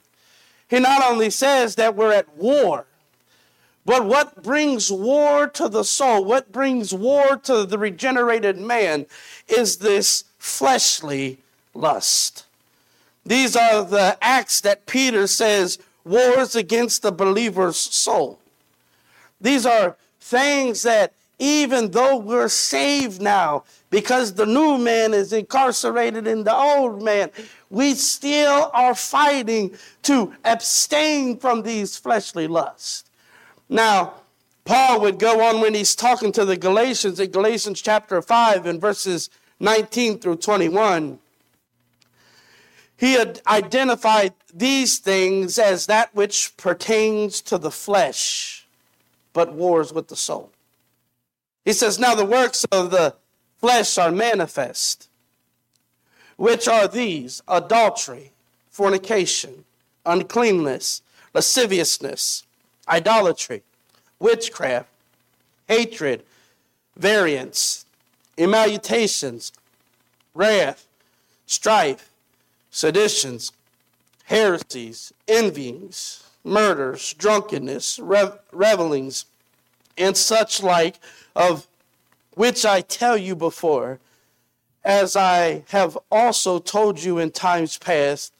He 0.69 0.79
not 0.79 1.03
only 1.03 1.29
says 1.29 1.75
that 1.75 1.95
we're 1.95 2.13
at 2.13 2.37
war, 2.37 2.85
but 3.85 4.05
what 4.05 4.41
brings 4.41 4.91
war 4.91 5.47
to 5.47 5.69
the 5.69 5.83
soul, 5.83 6.25
what 6.25 6.51
brings 6.51 6.93
war 6.93 7.37
to 7.37 7.65
the 7.65 7.77
regenerated 7.77 8.57
man, 8.57 9.05
is 9.47 9.77
this 9.77 10.23
fleshly 10.39 11.39
lust. 11.75 12.45
These 13.25 13.55
are 13.55 13.83
the 13.83 14.17
acts 14.21 14.61
that 14.61 14.85
Peter 14.85 15.27
says 15.27 15.77
wars 16.03 16.55
against 16.55 17.01
the 17.01 17.11
believer's 17.11 17.77
soul. 17.77 18.39
These 19.39 19.65
are 19.65 19.97
things 20.19 20.83
that 20.83 21.13
even 21.39 21.91
though 21.91 22.17
we're 22.17 22.49
saved 22.49 23.21
now, 23.21 23.63
because 23.89 24.33
the 24.33 24.45
new 24.45 24.77
man 24.77 25.13
is 25.13 25.33
incarcerated 25.33 26.27
in 26.27 26.43
the 26.43 26.55
old 26.55 27.01
man, 27.01 27.29
we 27.69 27.93
still 27.93 28.69
are 28.73 28.95
fighting 28.95 29.75
to 30.03 30.33
abstain 30.43 31.37
from 31.37 31.63
these 31.63 31.97
fleshly 31.97 32.47
lusts. 32.47 33.03
Now, 33.67 34.13
Paul 34.63 35.01
would 35.01 35.19
go 35.19 35.41
on 35.41 35.61
when 35.61 35.73
he's 35.73 35.95
talking 35.95 36.31
to 36.33 36.45
the 36.45 36.57
Galatians 36.57 37.19
in 37.19 37.31
Galatians 37.31 37.81
chapter 37.81 38.21
5 38.21 38.65
and 38.65 38.81
verses 38.81 39.29
19 39.59 40.19
through 40.19 40.37
21. 40.37 41.19
He 42.97 43.13
had 43.13 43.41
identified 43.45 44.33
these 44.53 44.99
things 44.99 45.59
as 45.59 45.85
that 45.87 46.15
which 46.15 46.55
pertains 46.57 47.41
to 47.41 47.57
the 47.57 47.71
flesh, 47.71 48.65
but 49.33 49.53
wars 49.53 49.91
with 49.91 50.07
the 50.07 50.15
soul. 50.15 50.51
He 51.65 51.73
says, 51.73 51.99
Now 51.99 52.15
the 52.15 52.23
works 52.23 52.63
of 52.71 52.91
the 52.91 53.15
flesh 53.57 53.97
are 53.97 54.11
manifest, 54.11 55.09
which 56.37 56.67
are 56.67 56.87
these 56.87 57.41
adultery, 57.47 58.31
fornication, 58.69 59.65
uncleanness, 60.05 61.01
lasciviousness, 61.33 62.43
idolatry, 62.87 63.63
witchcraft, 64.19 64.87
hatred, 65.67 66.23
variance, 66.95 67.85
emulations, 68.37 69.51
wrath, 70.35 70.85
strife, 71.47 72.09
seditions, 72.69 73.51
heresies, 74.25 75.13
envyings, 75.27 76.23
murders, 76.43 77.13
drunkenness, 77.13 77.97
rev- 77.99 78.37
revelings, 78.51 79.25
and 79.97 80.15
such 80.15 80.61
like 80.61 80.95
of 81.35 81.67
which 82.33 82.65
I 82.65 82.81
tell 82.81 83.17
you 83.17 83.35
before, 83.35 83.99
as 84.83 85.15
I 85.15 85.63
have 85.69 85.97
also 86.11 86.59
told 86.59 87.01
you 87.01 87.17
in 87.17 87.31
times 87.31 87.77
past, 87.77 88.33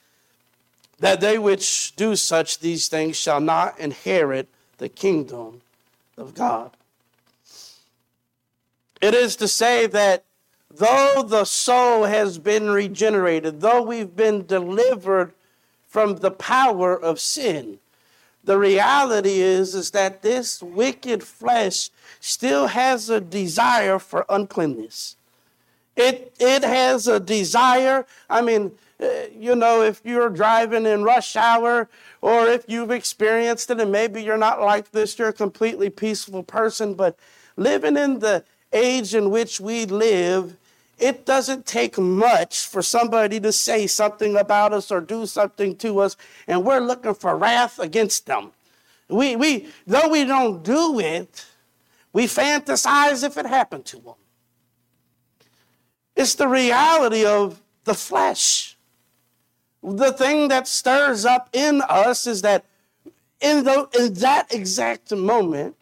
that 1.00 1.22
they 1.22 1.38
which 1.38 1.96
do 1.96 2.16
such 2.16 2.60
these 2.60 2.88
things 2.88 3.18
shall 3.18 3.40
not 3.40 3.80
inherit 3.80 4.48
the 4.78 4.90
kingdom 4.90 5.62
of 6.18 6.34
God. 6.34 6.72
It 9.02 9.14
is 9.14 9.36
to 9.38 9.48
say 9.48 9.88
that 9.88 10.24
though 10.74 11.24
the 11.26 11.46
soul 11.46 12.06
has 12.06 12.38
been 12.38 12.70
regenerated, 12.70 13.62
though 13.62 13.82
we've 13.82 14.16
been 14.16 14.46
delivered 14.46 15.34
from 15.88 16.18
the 16.18 16.32
power 16.32 17.00
of 17.00 17.20
sin, 17.20 17.80
the 18.46 18.58
reality 18.58 19.42
is, 19.42 19.76
is 19.76 19.92
that 19.92 20.22
this 20.22 20.62
wicked 20.62 21.24
flesh 21.24 21.90
still 22.20 22.68
has 22.68 23.10
a 23.10 23.20
desire 23.20 24.00
for 24.00 24.26
uncleanness. 24.30 25.18
It, 25.96 26.34
it 26.40 26.64
has 26.64 27.08
a 27.08 27.20
desire. 27.20 28.06
I 28.30 28.42
mean, 28.42 28.72
uh, 29.02 29.08
you 29.38 29.56
know, 29.56 29.82
if 29.82 30.02
you're 30.04 30.30
driving 30.30 30.86
in 30.86 31.04
rush 31.04 31.36
hour 31.36 31.90
or 32.22 32.48
if 32.48 32.66
you've 32.68 32.92
experienced 32.92 33.70
it 33.70 33.80
and 33.80 33.92
maybe 33.92 34.22
you're 34.22 34.38
not 34.38 34.62
like 34.62 34.92
this, 34.92 35.18
you're 35.18 35.30
a 35.30 35.34
completely 35.34 35.90
peaceful 35.90 36.44
person, 36.44 36.94
but 36.94 37.18
living 37.58 37.98
in 37.98 38.20
the 38.20 38.44
age 38.72 39.16
in 39.16 39.32
which 39.32 39.60
we 39.60 39.86
live, 39.86 40.58
it 40.98 41.26
doesn't 41.26 41.66
take 41.66 41.98
much 41.98 42.66
for 42.68 42.82
somebody 42.82 43.40
to 43.40 43.52
say 43.52 43.88
something 43.88 44.36
about 44.38 44.74
us 44.74 44.92
or 44.92 45.02
do 45.02 45.26
something 45.26 45.76
to 45.78 46.00
us, 46.00 46.16
and 46.48 46.64
we're 46.64 46.80
looking 46.80 47.14
for 47.14 47.38
wrath 47.38 47.80
against 47.80 48.26
them. 48.26 48.52
We, 49.10 49.36
we, 49.36 49.68
though 49.86 50.10
we 50.10 50.26
don't 50.26 50.64
do 50.64 51.00
it, 51.00 51.46
we 52.14 52.26
fantasize 52.26 53.24
if 53.24 53.38
it 53.38 53.46
happened 53.46 53.86
to 53.86 53.98
them. 53.98 54.16
It's 56.16 56.36
the 56.36 56.48
reality 56.48 57.26
of 57.26 57.62
the 57.84 57.94
flesh. 57.94 58.78
The 59.84 60.14
thing 60.14 60.48
that 60.48 60.68
stirs 60.68 61.26
up 61.26 61.50
in 61.54 61.82
us 61.88 62.26
is 62.26 62.42
that 62.42 62.66
in, 63.42 63.66
the, 63.66 63.88
in 64.00 64.14
that 64.16 64.54
exact 64.54 65.12
moment, 65.12 65.76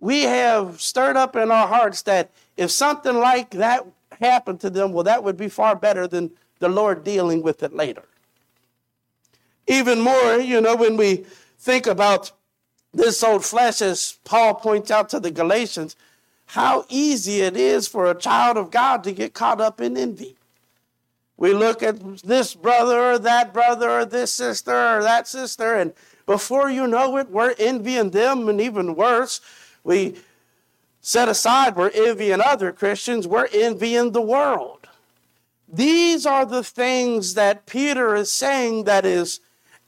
we 0.00 0.22
have 0.24 0.80
stirred 0.80 1.16
up 1.16 1.36
in 1.36 1.50
our 1.50 1.68
hearts 1.68 2.02
that 2.02 2.30
if 2.56 2.70
something 2.70 3.16
like 3.16 3.50
that 3.50 3.86
happened 4.20 4.60
to 4.60 4.70
them, 4.70 4.92
well, 4.92 5.04
that 5.04 5.24
would 5.24 5.36
be 5.36 5.48
far 5.48 5.76
better 5.76 6.06
than 6.06 6.30
the 6.58 6.68
Lord 6.68 7.04
dealing 7.04 7.42
with 7.42 7.62
it 7.62 7.72
later. 7.72 8.04
Even 9.66 10.00
more, 10.00 10.36
you 10.36 10.60
know, 10.60 10.76
when 10.76 10.96
we 10.96 11.26
think 11.58 11.86
about 11.86 12.32
this 12.92 13.22
old 13.22 13.44
flesh, 13.44 13.82
as 13.82 14.18
Paul 14.24 14.54
points 14.54 14.90
out 14.90 15.08
to 15.10 15.20
the 15.20 15.30
Galatians, 15.30 15.94
how 16.46 16.86
easy 16.88 17.42
it 17.42 17.56
is 17.56 17.86
for 17.86 18.10
a 18.10 18.14
child 18.14 18.56
of 18.56 18.70
God 18.70 19.04
to 19.04 19.12
get 19.12 19.34
caught 19.34 19.60
up 19.60 19.80
in 19.80 19.96
envy. 19.96 20.36
We 21.36 21.52
look 21.52 21.82
at 21.82 22.22
this 22.22 22.54
brother 22.54 23.12
or 23.12 23.18
that 23.18 23.52
brother 23.52 23.90
or 23.90 24.04
this 24.04 24.32
sister 24.32 24.72
or 24.72 25.02
that 25.02 25.28
sister, 25.28 25.74
and 25.74 25.92
before 26.26 26.70
you 26.70 26.86
know 26.86 27.16
it, 27.18 27.30
we're 27.30 27.54
envying 27.58 28.10
them, 28.10 28.48
and 28.48 28.60
even 28.60 28.96
worse, 28.96 29.40
we 29.84 30.16
set 31.08 31.26
aside 31.26 31.74
we're 31.74 31.88
envying 31.94 32.38
other 32.38 32.70
Christians, 32.70 33.26
we're 33.26 33.48
envying 33.54 34.12
the 34.12 34.20
world. 34.20 34.86
These 35.66 36.26
are 36.26 36.44
the 36.44 36.62
things 36.62 37.32
that 37.32 37.64
Peter 37.64 38.14
is 38.14 38.30
saying 38.30 38.84
that 38.84 39.06
is 39.06 39.40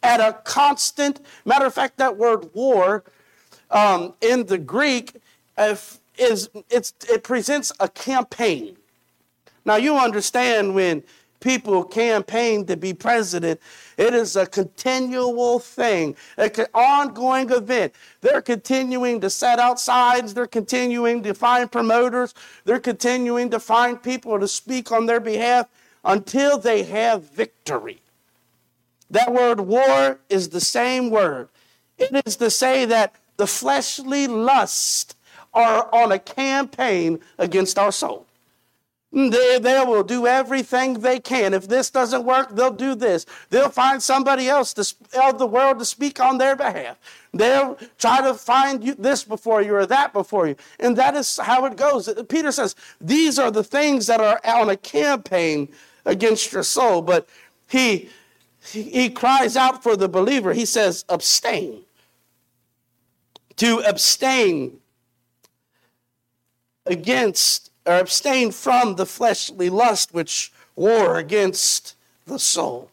at 0.02 0.20
a 0.20 0.32
constant, 0.44 1.20
matter 1.44 1.66
of 1.66 1.74
fact, 1.74 1.98
that 1.98 2.16
word 2.16 2.48
war 2.54 3.04
um, 3.70 4.14
in 4.22 4.46
the 4.46 4.56
Greek 4.56 5.16
is 5.58 6.00
it's, 6.16 6.94
it 7.06 7.22
presents 7.22 7.70
a 7.78 7.88
campaign. 7.90 8.78
Now 9.66 9.76
you 9.76 9.98
understand 9.98 10.74
when 10.74 11.02
people 11.40 11.82
campaign 11.82 12.66
to 12.66 12.76
be 12.76 12.94
president, 12.94 13.60
it 13.96 14.14
is 14.14 14.36
a 14.36 14.46
continual 14.46 15.58
thing, 15.58 16.14
an 16.36 16.50
ongoing 16.74 17.50
event. 17.50 17.94
They're 18.20 18.42
continuing 18.42 19.20
to 19.22 19.30
set 19.30 19.58
out 19.58 19.80
signs, 19.80 20.34
they're 20.34 20.46
continuing 20.46 21.22
to 21.22 21.34
find 21.34 21.70
promoters, 21.70 22.34
they're 22.64 22.78
continuing 22.78 23.50
to 23.50 23.58
find 23.58 24.02
people 24.02 24.38
to 24.38 24.46
speak 24.46 24.92
on 24.92 25.06
their 25.06 25.20
behalf 25.20 25.68
until 26.04 26.58
they 26.58 26.82
have 26.84 27.24
victory. 27.30 28.00
That 29.10 29.32
word 29.32 29.60
war 29.60 30.20
is 30.28 30.50
the 30.50 30.60
same 30.60 31.10
word. 31.10 31.48
It 31.98 32.24
is 32.24 32.36
to 32.36 32.50
say 32.50 32.84
that 32.86 33.14
the 33.36 33.46
fleshly 33.46 34.26
lust 34.26 35.16
are 35.52 35.92
on 35.92 36.12
a 36.12 36.18
campaign 36.18 37.18
against 37.38 37.78
our 37.78 37.92
soul. 37.92 38.26
Mm, 39.12 39.32
they, 39.32 39.58
they 39.58 39.84
will 39.84 40.04
do 40.04 40.26
everything 40.26 41.00
they 41.00 41.18
can. 41.18 41.52
If 41.52 41.66
this 41.66 41.90
doesn't 41.90 42.24
work, 42.24 42.54
they'll 42.54 42.70
do 42.70 42.94
this. 42.94 43.26
They'll 43.48 43.68
find 43.68 44.00
somebody 44.00 44.48
else 44.48 44.72
to, 44.74 44.94
of 45.20 45.38
the 45.38 45.46
world 45.46 45.80
to 45.80 45.84
speak 45.84 46.20
on 46.20 46.38
their 46.38 46.54
behalf. 46.54 46.96
They'll 47.34 47.76
try 47.98 48.22
to 48.22 48.34
find 48.34 48.84
you, 48.84 48.94
this 48.94 49.24
before 49.24 49.62
you 49.62 49.74
or 49.74 49.86
that 49.86 50.12
before 50.12 50.46
you. 50.46 50.54
And 50.78 50.96
that 50.96 51.16
is 51.16 51.38
how 51.38 51.64
it 51.64 51.76
goes. 51.76 52.12
Peter 52.28 52.52
says, 52.52 52.76
These 53.00 53.38
are 53.38 53.50
the 53.50 53.64
things 53.64 54.06
that 54.06 54.20
are 54.20 54.40
on 54.44 54.70
a 54.70 54.76
campaign 54.76 55.68
against 56.04 56.52
your 56.52 56.62
soul. 56.62 57.02
But 57.02 57.28
he, 57.68 58.10
he, 58.64 58.82
he 58.82 59.10
cries 59.10 59.56
out 59.56 59.82
for 59.82 59.96
the 59.96 60.08
believer. 60.08 60.52
He 60.52 60.64
says, 60.64 61.04
Abstain. 61.08 61.80
To 63.56 63.80
abstain 63.80 64.78
against 66.86 67.69
or 67.90 67.98
abstain 67.98 68.52
from 68.52 68.94
the 68.94 69.04
fleshly 69.04 69.68
lust 69.68 70.14
which 70.14 70.52
war 70.76 71.18
against 71.18 71.96
the 72.24 72.38
soul. 72.38 72.88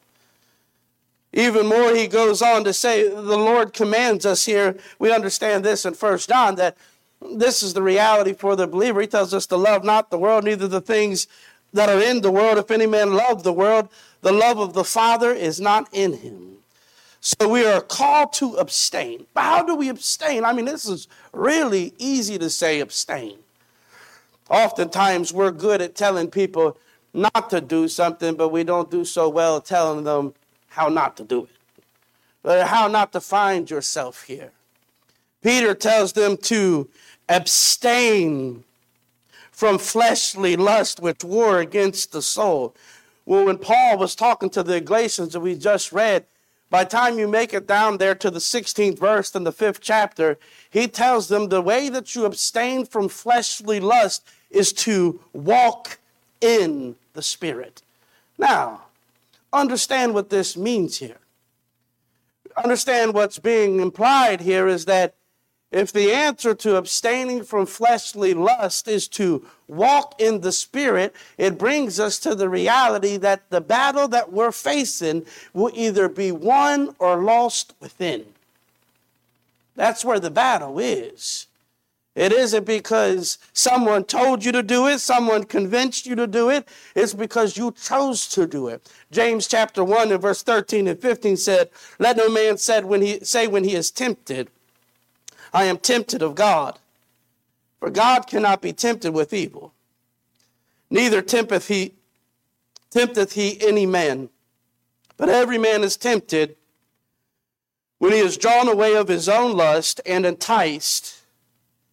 Even 1.32 1.68
more, 1.68 1.94
he 1.94 2.08
goes 2.08 2.42
on 2.42 2.64
to 2.64 2.74
say, 2.74 3.08
the 3.08 3.38
Lord 3.38 3.74
commands 3.74 4.26
us 4.26 4.46
here. 4.46 4.76
We 4.98 5.14
understand 5.14 5.64
this 5.64 5.86
in 5.86 5.94
First 5.94 6.30
John 6.30 6.56
that 6.56 6.76
this 7.22 7.62
is 7.62 7.76
the 7.76 7.84
reality 7.84 8.34
for 8.34 8.56
the 8.56 8.66
believer. 8.66 9.02
He 9.02 9.08
tells 9.08 9.36
us 9.36 9.46
to 9.48 9.56
love 9.56 9.84
not 9.84 10.10
the 10.10 10.18
world, 10.18 10.46
neither 10.46 10.68
the 10.68 10.82
things 10.82 11.28
that 11.74 11.90
are 11.90 12.02
in 12.02 12.22
the 12.22 12.32
world. 12.32 12.58
If 12.58 12.72
any 12.72 12.88
man 12.88 13.14
love 13.14 13.44
the 13.44 13.54
world, 13.54 13.90
the 14.22 14.32
love 14.32 14.58
of 14.58 14.74
the 14.74 14.84
Father 14.84 15.32
is 15.32 15.62
not 15.62 15.88
in 15.92 16.14
him. 16.14 16.58
So 17.20 17.50
we 17.50 17.66
are 17.68 17.82
called 17.82 18.34
to 18.34 18.56
abstain. 18.56 19.28
But 19.36 19.44
how 19.44 19.64
do 19.64 19.76
we 19.76 19.90
abstain? 19.90 20.44
I 20.44 20.54
mean, 20.54 20.66
this 20.66 20.88
is 20.88 21.08
really 21.34 21.94
easy 22.00 22.40
to 22.40 22.50
say 22.50 22.80
abstain. 22.80 23.38
Oftentimes, 24.50 25.34
we're 25.34 25.52
good 25.52 25.82
at 25.82 25.96
telling 25.96 26.30
people 26.30 26.78
not 27.14 27.50
to 27.50 27.62
do 27.62 27.88
something, 27.88 28.36
but 28.36 28.50
we 28.50 28.64
don't 28.64 28.92
do 28.92 29.04
so 29.04 29.28
well 29.28 29.60
telling 29.60 30.04
them 30.04 30.34
how 30.70 30.88
not 30.88 31.18
to 31.18 31.24
do 31.24 31.46
it, 31.46 31.84
or 32.44 32.64
how 32.64 32.88
not 32.88 33.12
to 33.12 33.20
find 33.20 33.70
yourself 33.70 34.24
here. 34.24 34.52
Peter 35.42 35.74
tells 35.74 36.14
them 36.14 36.38
to 36.38 36.90
abstain 37.30 38.64
from 39.52 39.78
fleshly 39.78 40.56
lust 40.56 41.00
which 41.00 41.24
war 41.24 41.60
against 41.60 42.12
the 42.12 42.22
soul. 42.22 42.76
Well, 43.26 43.46
when 43.46 43.58
Paul 43.58 43.98
was 43.98 44.16
talking 44.16 44.50
to 44.52 44.64
the 44.64 44.80
Galatians 44.80 45.34
that 45.34 45.40
we 45.40 45.56
just 45.56 45.92
read, 45.92 46.26
by 46.70 46.84
the 46.84 46.90
time 46.90 47.18
you 47.18 47.28
make 47.28 47.54
it 47.54 47.66
down 47.66 47.98
there 47.98 48.16
to 48.16 48.30
the 48.30 48.40
16th 48.40 49.00
verse 49.00 49.34
in 49.36 49.46
the 49.46 49.52
fifth 49.52 49.82
chapter, 49.82 50.38
he 50.70 50.88
tells 50.88 51.28
them 51.28 51.50
the 51.50 51.62
way 51.62 51.90
that 51.90 52.14
you 52.14 52.26
abstain 52.26 52.86
from 52.86 53.10
fleshly 53.10 53.80
lust 53.80 54.26
is 54.50 54.74
to 54.74 55.20
walk 55.34 56.00
in 56.42 56.96
the 57.14 57.22
Spirit. 57.22 57.82
Now, 58.38 58.84
understand 59.52 60.14
what 60.14 60.30
this 60.30 60.56
means 60.56 60.98
here. 60.98 61.20
Understand 62.64 63.14
what's 63.14 63.40
being 63.40 63.80
implied 63.80 64.42
here 64.42 64.68
is 64.68 64.86
that 64.86 65.16
if 65.72 65.92
the 65.92 66.12
answer 66.14 66.56
to 66.56 66.78
abstaining 66.78 67.44
from 67.44 67.66
fleshly 67.66 68.34
lust 68.34 68.88
is 68.88 69.08
to 69.10 69.46
walk 69.68 70.16
in 70.20 70.40
the 70.40 70.54
Spirit, 70.54 71.14
it 71.38 71.58
brings 71.58 72.00
us 72.00 72.18
to 72.20 72.36
the 72.36 72.48
reality 72.48 73.18
that 73.18 73.50
the 73.50 73.60
battle 73.60 74.08
that 74.08 74.32
we're 74.32 74.54
facing 74.54 75.26
will 75.54 75.72
either 75.74 76.08
be 76.08 76.32
won 76.32 76.96
or 77.00 77.22
lost 77.22 77.74
within. 77.82 78.26
That's 79.76 80.06
where 80.06 80.20
the 80.20 80.32
battle 80.32 80.80
is. 80.80 81.47
It 82.18 82.34
isn't 82.34 82.66
because 82.66 83.38
someone 83.54 84.04
told 84.04 84.44
you 84.44 84.52
to 84.52 84.64
do 84.64 84.88
it, 84.88 84.98
someone 84.98 85.44
convinced 85.44 86.08
you 86.08 86.16
to 86.16 86.26
do 86.26 86.50
it. 86.50 86.68
It's 86.96 87.14
because 87.14 87.58
you 87.58 87.72
chose 87.74 88.28
to 88.30 88.48
do 88.48 88.70
it. 88.70 88.92
James 89.12 89.46
chapter 89.46 89.84
1 89.84 90.12
and 90.12 90.20
verse 90.20 90.42
13 90.42 90.88
and 90.88 91.00
15 91.00 91.38
said, 91.38 91.70
Let 92.00 92.18
no 92.18 92.28
man 92.28 92.58
said 92.58 92.86
when 92.86 93.04
he, 93.04 93.20
say 93.20 93.46
when 93.46 93.64
he 93.64 93.76
is 93.76 93.92
tempted, 93.92 94.50
I 95.54 95.66
am 95.66 95.78
tempted 95.78 96.24
of 96.24 96.34
God. 96.34 96.80
For 97.80 97.92
God 97.92 98.26
cannot 98.26 98.64
be 98.64 98.74
tempted 98.74 99.12
with 99.12 99.32
evil. 99.32 99.76
Neither 100.90 101.22
tempteth 101.22 101.68
he, 101.68 101.94
tempteth 102.90 103.34
he 103.34 103.62
any 103.62 103.86
man. 103.86 104.30
But 105.18 105.30
every 105.30 105.60
man 105.60 105.84
is 105.84 105.96
tempted 105.96 106.56
when 108.00 108.12
he 108.12 108.18
is 108.18 108.38
drawn 108.38 108.68
away 108.68 108.96
of 108.96 109.08
his 109.08 109.30
own 109.30 109.56
lust 109.56 110.02
and 110.04 110.26
enticed. 110.26 111.17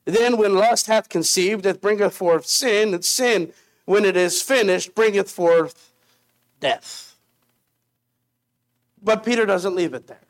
Then, 0.05 0.37
when 0.37 0.55
lust 0.55 0.87
hath 0.87 1.09
conceived, 1.09 1.64
it 1.64 1.81
bringeth 1.81 2.14
forth 2.14 2.47
sin, 2.47 2.93
and 2.93 3.05
sin, 3.05 3.53
when 3.87 4.05
it 4.05 4.17
is 4.17 4.43
finished, 4.43 4.95
bringeth 4.95 5.31
forth 5.31 5.93
death. 6.61 7.17
But 9.03 9.25
Peter 9.25 9.47
doesn't 9.47 9.75
leave 9.75 9.95
it 9.95 10.07
there. 10.07 10.21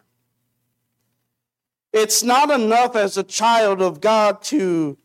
It's 1.93 2.23
not 2.23 2.51
enough 2.51 2.97
as 2.97 3.17
a 3.17 3.23
child 3.23 3.81
of 3.81 4.01
God 4.01 4.43
to 4.45 4.99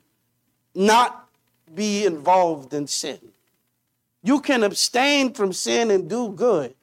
not 0.74 1.30
be 1.74 2.06
involved 2.06 2.74
in 2.74 2.88
sin. 2.88 3.20
You 4.24 4.40
can 4.40 4.64
abstain 4.64 5.34
from 5.34 5.54
sin 5.54 5.92
and 5.92 6.10
do 6.10 6.32
good. 6.32 6.76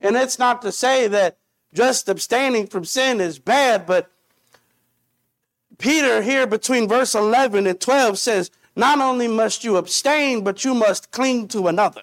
And 0.00 0.16
it's 0.16 0.38
not 0.38 0.62
to 0.62 0.72
say 0.72 1.08
that 1.08 1.36
just 1.74 2.08
abstaining 2.08 2.66
from 2.66 2.84
sin 2.84 3.20
is 3.20 3.38
bad, 3.38 3.86
but 3.86 4.10
Peter, 5.78 6.22
here 6.22 6.46
between 6.46 6.88
verse 6.88 7.14
11 7.14 7.66
and 7.66 7.80
12, 7.80 8.18
says, 8.18 8.50
Not 8.76 9.00
only 9.00 9.28
must 9.28 9.64
you 9.64 9.76
abstain, 9.76 10.44
but 10.44 10.64
you 10.64 10.74
must 10.74 11.10
cling 11.10 11.48
to 11.48 11.68
another. 11.68 12.02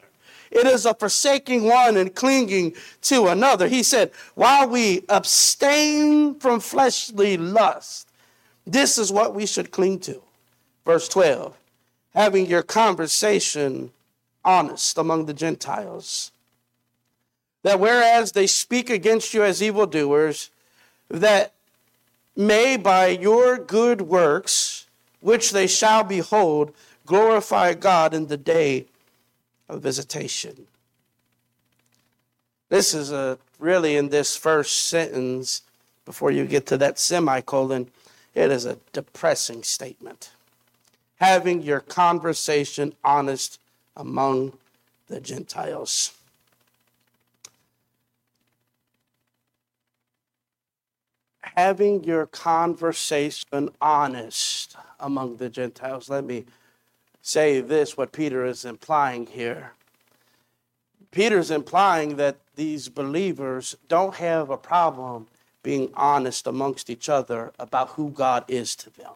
It 0.52 0.66
is 0.66 0.86
a 0.86 0.94
forsaking 0.96 1.64
one 1.66 1.96
and 1.96 2.14
clinging 2.14 2.74
to 3.04 3.28
another. 3.28 3.68
He 3.68 3.84
said, 3.84 4.12
While 4.36 4.68
we 4.70 5.04
abstain 5.08 6.40
from 6.40 6.60
fleshly 6.60 7.38
lust, 7.38 8.08
this 8.66 8.98
is 8.98 9.12
what 9.12 9.36
we 9.36 9.46
should 9.46 9.72
cling 9.72 10.00
to. 10.02 10.22
Verse 10.86 11.08
12, 11.08 11.56
having 12.16 12.48
your 12.48 12.64
conversation 12.64 13.92
honest 14.44 14.98
among 14.98 15.26
the 15.26 15.34
Gentiles. 15.34 16.32
That 17.64 17.80
whereas 17.80 18.32
they 18.32 18.48
speak 18.48 18.90
against 18.90 19.34
you 19.34 19.44
as 19.44 19.62
evildoers, 19.62 20.50
that 21.10 21.54
may 22.40 22.78
by 22.78 23.08
your 23.08 23.58
good 23.58 24.00
works, 24.02 24.88
which 25.20 25.52
they 25.52 25.68
shall 25.68 26.06
behold, 26.06 26.74
glorify 27.06 27.74
God 27.74 28.14
in 28.14 28.28
the 28.28 28.38
day 28.38 28.86
of 29.68 29.82
visitation. 29.82 30.66
This 32.70 32.94
is 32.94 33.12
a 33.12 33.38
really 33.60 33.98
in 33.98 34.08
this 34.08 34.38
first 34.38 34.88
sentence, 34.88 35.64
before 36.06 36.32
you 36.32 36.46
get 36.46 36.66
to 36.68 36.78
that 36.78 36.98
semicolon, 36.98 37.92
it 38.34 38.52
is 38.52 38.66
a 38.66 38.78
depressing 38.94 39.62
statement. 39.62 40.32
Having 41.20 41.64
your 41.64 41.82
conversation 41.82 42.94
honest 43.04 43.60
among 43.98 44.54
the 45.08 45.20
Gentiles. 45.20 46.14
Having 51.60 52.06
your 52.06 52.26
conversation 52.26 53.70
honest 53.82 54.78
among 54.98 55.36
the 55.36 55.50
Gentiles. 55.50 56.10
Let 56.10 56.24
me 56.24 56.46
say 57.22 57.60
this 57.60 57.98
what 57.98 58.14
Peter 58.14 58.46
is 58.46 58.64
implying 58.64 59.26
here. 59.28 59.74
Peter's 61.12 61.52
implying 61.52 62.16
that 62.16 62.38
these 62.56 62.88
believers 62.88 63.76
don't 63.90 64.16
have 64.16 64.50
a 64.50 64.56
problem 64.56 65.28
being 65.62 65.92
honest 65.96 66.48
amongst 66.48 66.90
each 66.90 67.10
other 67.10 67.52
about 67.60 67.90
who 67.90 68.10
God 68.10 68.46
is 68.48 68.74
to 68.78 68.90
them. 68.92 69.16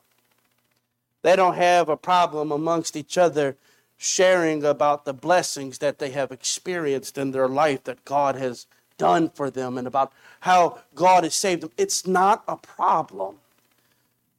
They 1.22 1.38
don't 1.38 1.56
have 1.56 1.88
a 1.88 1.96
problem 1.96 2.52
amongst 2.52 2.98
each 2.98 3.18
other 3.18 3.56
sharing 3.98 4.66
about 4.66 5.06
the 5.06 5.14
blessings 5.14 5.78
that 5.78 6.00
they 6.00 6.10
have 6.10 6.30
experienced 6.30 7.18
in 7.18 7.32
their 7.32 7.48
life 7.48 7.86
that 7.86 8.04
God 8.04 8.36
has 8.36 8.68
done 8.98 9.30
for 9.30 9.50
them 9.50 9.78
and 9.78 9.88
about 9.88 10.12
how 10.42 10.80
God 10.96 11.24
has 11.24 11.36
saved 11.36 11.64
them. 11.64 11.72
It's 11.78 12.06
not 12.06 12.44
a 12.48 12.58
problem. 12.58 13.36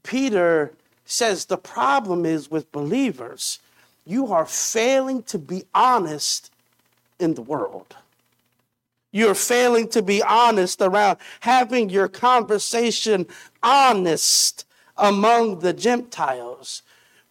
Peter 0.02 0.72
says 1.06 1.46
the 1.46 1.58
problem 1.58 2.24
is 2.24 2.50
with 2.50 2.70
believers, 2.72 3.58
you 4.06 4.32
are 4.32 4.46
failing 4.46 5.22
to 5.24 5.38
be 5.38 5.64
honest 5.74 6.50
in 7.18 7.34
the 7.34 7.42
world. 7.42 7.96
You're 9.12 9.34
failing 9.34 9.88
to 9.90 10.02
be 10.02 10.22
honest 10.22 10.82
around 10.82 11.18
having 11.40 11.88
your 11.88 12.08
conversation 12.08 13.26
honest 13.62 14.66
among 14.96 15.60
the 15.60 15.72
Gentiles. 15.72 16.82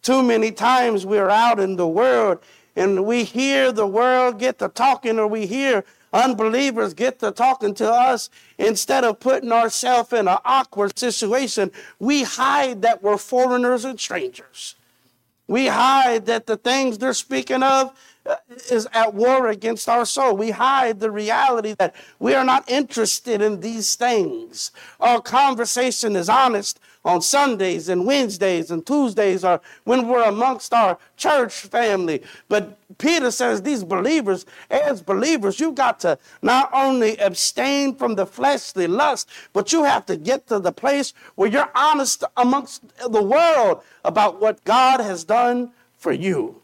Too 0.02 0.22
many 0.22 0.50
times 0.50 1.04
we're 1.04 1.30
out 1.30 1.60
in 1.60 1.76
the 1.76 1.86
world 1.86 2.38
and 2.76 3.04
we 3.04 3.24
hear 3.24 3.70
the 3.70 3.86
world 3.86 4.38
get 4.38 4.58
to 4.58 4.68
talking 4.68 5.18
or 5.18 5.26
we 5.26 5.46
hear 5.46 5.84
unbelievers 6.14 6.94
get 6.94 7.18
to 7.18 7.32
talking 7.32 7.74
to 7.74 7.92
us, 7.92 8.30
instead 8.56 9.04
of 9.04 9.20
putting 9.20 9.52
ourselves 9.52 10.12
in 10.12 10.28
an 10.28 10.38
awkward 10.44 10.98
situation, 10.98 11.70
we 11.98 12.22
hide 12.22 12.80
that 12.82 13.02
we're 13.02 13.18
foreigners 13.18 13.84
and 13.84 14.00
strangers. 14.00 14.76
We 15.46 15.66
hide 15.66 16.24
that 16.26 16.46
the 16.46 16.56
things 16.56 16.96
they're 16.96 17.12
speaking 17.12 17.62
of 17.62 17.92
is 18.70 18.88
at 18.92 19.14
war 19.14 19.48
against 19.48 19.88
our 19.88 20.06
soul. 20.06 20.36
We 20.36 20.50
hide 20.50 21.00
the 21.00 21.10
reality 21.10 21.74
that 21.78 21.94
we 22.18 22.34
are 22.34 22.44
not 22.44 22.68
interested 22.70 23.42
in 23.42 23.60
these 23.60 23.94
things. 23.96 24.70
Our 25.00 25.20
conversation 25.20 26.16
is 26.16 26.28
honest 26.28 26.80
on 27.04 27.20
Sundays 27.20 27.90
and 27.90 28.06
Wednesdays 28.06 28.70
and 28.70 28.86
Tuesdays 28.86 29.44
or 29.44 29.60
when 29.84 30.08
we're 30.08 30.24
amongst 30.24 30.72
our 30.72 30.98
church 31.16 31.52
family. 31.52 32.22
But 32.48 32.78
Peter 32.96 33.30
says 33.30 33.60
these 33.60 33.84
believers, 33.84 34.46
as 34.70 35.02
believers, 35.02 35.60
you've 35.60 35.74
got 35.74 36.00
to 36.00 36.18
not 36.40 36.70
only 36.72 37.18
abstain 37.18 37.94
from 37.94 38.14
the 38.14 38.24
fleshly 38.24 38.86
lust, 38.86 39.28
but 39.52 39.72
you 39.72 39.84
have 39.84 40.06
to 40.06 40.16
get 40.16 40.46
to 40.46 40.58
the 40.58 40.72
place 40.72 41.12
where 41.34 41.50
you're 41.50 41.70
honest 41.74 42.24
amongst 42.38 42.82
the 43.10 43.22
world 43.22 43.82
about 44.04 44.40
what 44.40 44.64
God 44.64 45.00
has 45.00 45.24
done 45.24 45.72
for 45.98 46.12
you. 46.12 46.62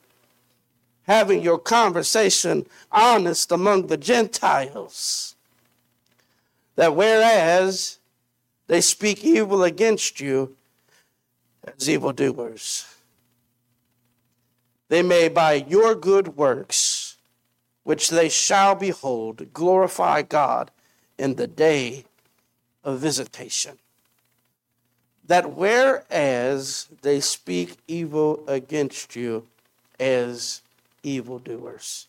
Having 1.10 1.42
your 1.42 1.58
conversation 1.58 2.66
honest 2.92 3.50
among 3.50 3.88
the 3.88 3.96
Gentiles. 3.96 5.34
That 6.76 6.94
whereas 6.94 7.98
they 8.68 8.80
speak 8.80 9.24
evil 9.24 9.64
against 9.64 10.20
you 10.20 10.54
as 11.64 11.90
evildoers. 11.90 12.86
They 14.88 15.02
may, 15.02 15.28
by 15.28 15.54
your 15.54 15.96
good 15.96 16.36
works, 16.36 17.16
which 17.82 18.10
they 18.10 18.28
shall 18.28 18.76
behold, 18.76 19.52
glorify 19.52 20.22
God 20.22 20.70
in 21.18 21.34
the 21.34 21.48
day 21.48 22.04
of 22.84 23.00
visitation. 23.00 23.78
That 25.26 25.56
whereas 25.56 26.86
they 27.02 27.18
speak 27.18 27.78
evil 27.88 28.44
against 28.46 29.16
you 29.16 29.48
as 29.98 30.62
evildoers, 31.02 32.06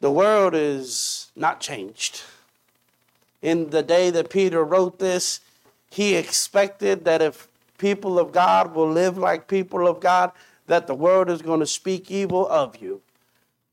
the 0.00 0.10
world 0.10 0.54
is 0.54 1.30
not 1.36 1.60
changed 1.60 2.22
in 3.42 3.70
the 3.70 3.82
day 3.82 4.10
that 4.10 4.30
Peter 4.30 4.64
wrote 4.64 4.98
this, 4.98 5.40
he 5.90 6.14
expected 6.14 7.04
that 7.04 7.22
if 7.22 7.48
people 7.78 8.18
of 8.18 8.32
God 8.32 8.74
will 8.74 8.88
live 8.88 9.16
like 9.16 9.48
people 9.48 9.86
of 9.86 10.00
God, 10.00 10.32
that 10.66 10.86
the 10.86 10.94
world 10.94 11.28
is 11.30 11.42
going 11.42 11.60
to 11.60 11.66
speak 11.66 12.10
evil 12.10 12.46
of 12.48 12.76
you. 12.76 13.00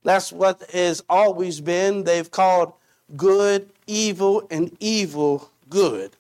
That's 0.04 0.32
what 0.32 0.64
has 0.72 1.04
always 1.10 1.60
been. 1.60 2.04
They've 2.04 2.32
called 2.32 2.74
good 3.16 3.70
evil 3.86 4.48
and 4.50 4.76
evil 4.80 5.50
good. 5.70 6.12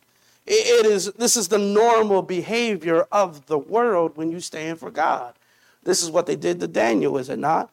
It 0.46 0.86
is 0.86 1.12
this 1.14 1.36
is 1.36 1.50
the 1.50 1.58
normal 1.58 2.22
behavior 2.22 3.06
of 3.12 3.48
the 3.48 3.58
world 3.58 4.14
when 4.16 4.32
you 4.32 4.40
stand 4.40 4.80
for 4.80 4.92
God. 4.92 5.34
This 5.88 6.04
is 6.04 6.12
what 6.12 6.26
they 6.26 6.36
did 6.36 6.60
to 6.60 6.68
Daniel, 6.68 7.18
is 7.18 7.30
it 7.30 7.40
not? 7.40 7.70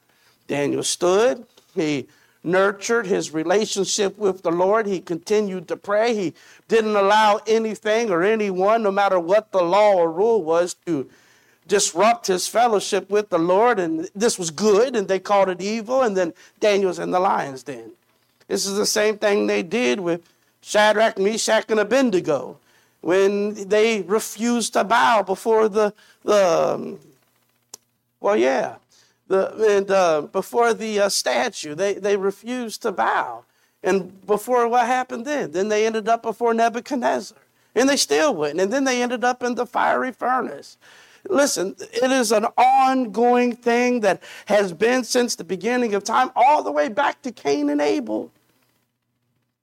Daniel 0.47 0.85
stood, 0.85 1.45
he 1.75 2.07
nurtured 2.45 3.07
his 3.07 3.35
relationship 3.35 4.17
with 4.17 4.43
the 4.43 4.53
Lord. 4.53 4.87
He 4.87 5.01
continued 5.01 5.67
to 5.67 5.77
pray. 5.77 6.15
He 6.15 6.35
didn't 6.69 6.95
allow 6.95 7.41
anything 7.45 8.11
or 8.11 8.23
anyone, 8.23 8.85
no 8.85 8.93
matter 8.93 9.19
what 9.19 9.51
the 9.51 9.63
law 9.63 9.95
or 9.95 10.13
rule 10.13 10.45
was, 10.45 10.75
to 10.87 11.11
disrupt 11.67 12.29
his 12.29 12.47
fellowship 12.47 13.11
with 13.11 13.31
the 13.31 13.39
Lord. 13.39 13.81
And 13.81 14.09
this 14.15 14.39
was 14.39 14.53
good, 14.53 14.95
and 14.95 15.09
they 15.09 15.19
called 15.19 15.49
it 15.49 15.61
evil. 15.61 16.03
And 16.03 16.17
then 16.17 16.35
Daniel's 16.61 17.01
in 17.01 17.11
the 17.11 17.19
lion's 17.19 17.65
den. 17.65 17.91
This 18.47 18.65
is 18.65 18.77
the 18.77 18.87
same 18.87 19.19
thing 19.19 19.49
they 19.49 19.65
did 19.65 19.99
with 19.99 20.21
Shadrach, 20.61 21.19
Meshach, 21.19 21.65
and 21.69 21.81
Abednego 21.81 22.59
when 23.01 23.69
they 23.69 24.03
refused 24.03 24.75
to 24.75 24.85
bow 24.85 25.23
before 25.23 25.69
the, 25.69 25.93
the 26.25 26.75
um, 26.75 26.99
well, 28.25 28.39
yeah, 28.39 28.77
the, 29.27 29.77
and, 29.77 29.91
uh, 29.91 30.23
before 30.23 30.73
the 30.73 30.99
uh, 30.99 31.09
statue. 31.11 31.75
They, 31.75 31.93
they 31.93 32.17
refused 32.17 32.81
to 32.81 32.91
bow. 32.91 33.45
And 33.83 34.25
before 34.27 34.67
what 34.67 34.87
happened 34.87 35.27
then? 35.27 35.51
Then 35.51 35.69
they 35.69 35.85
ended 35.85 36.09
up 36.09 36.23
before 36.23 36.55
Nebuchadnezzar. 36.55 37.37
And 37.75 37.87
they 37.87 37.99
still 37.99 38.35
wouldn't. 38.35 38.63
And 38.63 38.73
then 38.73 38.85
they 38.85 39.03
ended 39.03 39.25
up 39.25 39.43
in 39.43 39.57
the 39.57 39.67
fiery 39.67 40.11
furnace. 40.11 40.79
Listen, 41.29 41.77
it 41.79 42.11
is 42.11 42.33
an 42.33 42.47
ongoing 42.57 43.55
thing 43.55 44.01
that 44.01 44.23
has 44.47 44.73
been 44.73 45.05
since 45.05 45.37
the 45.37 45.45
beginning 45.45 45.95
of 45.95 46.03
time, 46.03 46.31
all 46.35 46.63
the 46.63 46.73
way 46.73 46.89
back 46.89 47.21
to 47.23 47.31
Cain 47.31 47.69
and 47.69 47.83
Abel. 47.83 48.33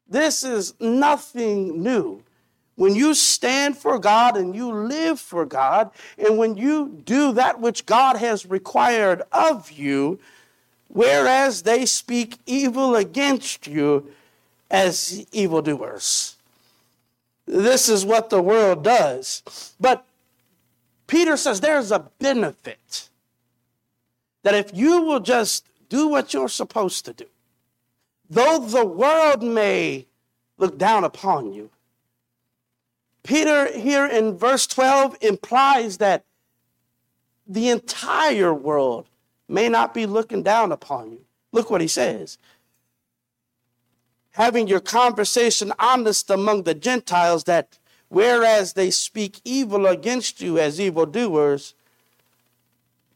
This 0.07 0.43
is 0.43 0.75
nothing 0.79 1.81
new. 1.81 2.21
When 2.75 2.95
you 2.95 3.13
stand 3.13 3.77
for 3.77 3.99
God 3.99 4.37
and 4.37 4.55
you 4.55 4.71
live 4.71 5.19
for 5.19 5.45
God, 5.45 5.91
and 6.17 6.37
when 6.37 6.55
you 6.57 7.01
do 7.05 7.33
that 7.33 7.59
which 7.59 7.85
God 7.85 8.17
has 8.17 8.45
required 8.45 9.21
of 9.31 9.71
you, 9.71 10.19
whereas 10.87 11.63
they 11.63 11.85
speak 11.85 12.37
evil 12.45 12.95
against 12.95 13.67
you 13.67 14.11
as 14.69 15.25
evildoers. 15.31 16.37
This 17.45 17.89
is 17.89 18.05
what 18.05 18.29
the 18.29 18.41
world 18.41 18.83
does. 18.83 19.73
But 19.79 20.05
Peter 21.07 21.35
says 21.35 21.59
there's 21.59 21.91
a 21.91 22.09
benefit 22.19 23.09
that 24.43 24.55
if 24.55 24.71
you 24.73 25.01
will 25.01 25.19
just 25.19 25.65
do 25.89 26.07
what 26.07 26.33
you're 26.33 26.47
supposed 26.47 27.03
to 27.05 27.13
do, 27.13 27.25
though 28.29 28.59
the 28.59 28.85
world 28.85 29.43
may 29.43 30.05
look 30.57 30.77
down 30.77 31.03
upon 31.03 31.53
you, 31.53 31.69
Peter, 33.23 33.71
here 33.77 34.05
in 34.05 34.37
verse 34.37 34.65
12, 34.67 35.17
implies 35.21 35.97
that 35.97 36.25
the 37.47 37.69
entire 37.69 38.53
world 38.53 39.07
may 39.47 39.69
not 39.69 39.93
be 39.93 40.05
looking 40.05 40.41
down 40.41 40.71
upon 40.71 41.11
you. 41.11 41.21
Look 41.51 41.69
what 41.69 41.81
he 41.81 41.87
says. 41.87 42.37
Having 44.31 44.67
your 44.67 44.79
conversation 44.79 45.73
honest 45.77 46.29
among 46.29 46.63
the 46.63 46.73
Gentiles, 46.73 47.43
that 47.43 47.77
whereas 48.07 48.73
they 48.73 48.89
speak 48.89 49.41
evil 49.43 49.85
against 49.85 50.41
you 50.41 50.57
as 50.57 50.79
evildoers, 50.79 51.73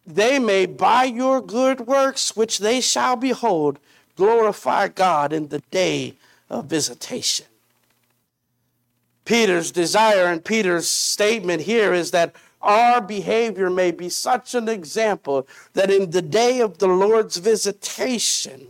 they 0.05 0.37
may 0.37 0.65
by 0.65 1.05
your 1.05 1.41
good 1.41 1.81
works, 1.81 2.35
which 2.35 2.59
they 2.59 2.81
shall 2.81 3.15
behold, 3.15 3.79
glorify 4.15 4.87
God 4.87 5.33
in 5.33 5.47
the 5.47 5.59
day 5.71 6.15
of 6.49 6.65
visitation. 6.65 7.47
Peter's 9.25 9.71
desire 9.71 10.25
and 10.25 10.45
Peter's 10.45 10.87
statement 10.87 11.63
here 11.63 11.93
is 11.93 12.11
that 12.11 12.35
our 12.61 13.01
behavior 13.01 13.69
may 13.69 13.91
be 13.91 14.09
such 14.09 14.55
an 14.55 14.69
example 14.69 15.47
that 15.73 15.91
in 15.91 16.11
the 16.11 16.21
day 16.21 16.61
of 16.61 16.77
the 16.77 16.87
Lord's 16.87 17.37
visitation, 17.37 18.67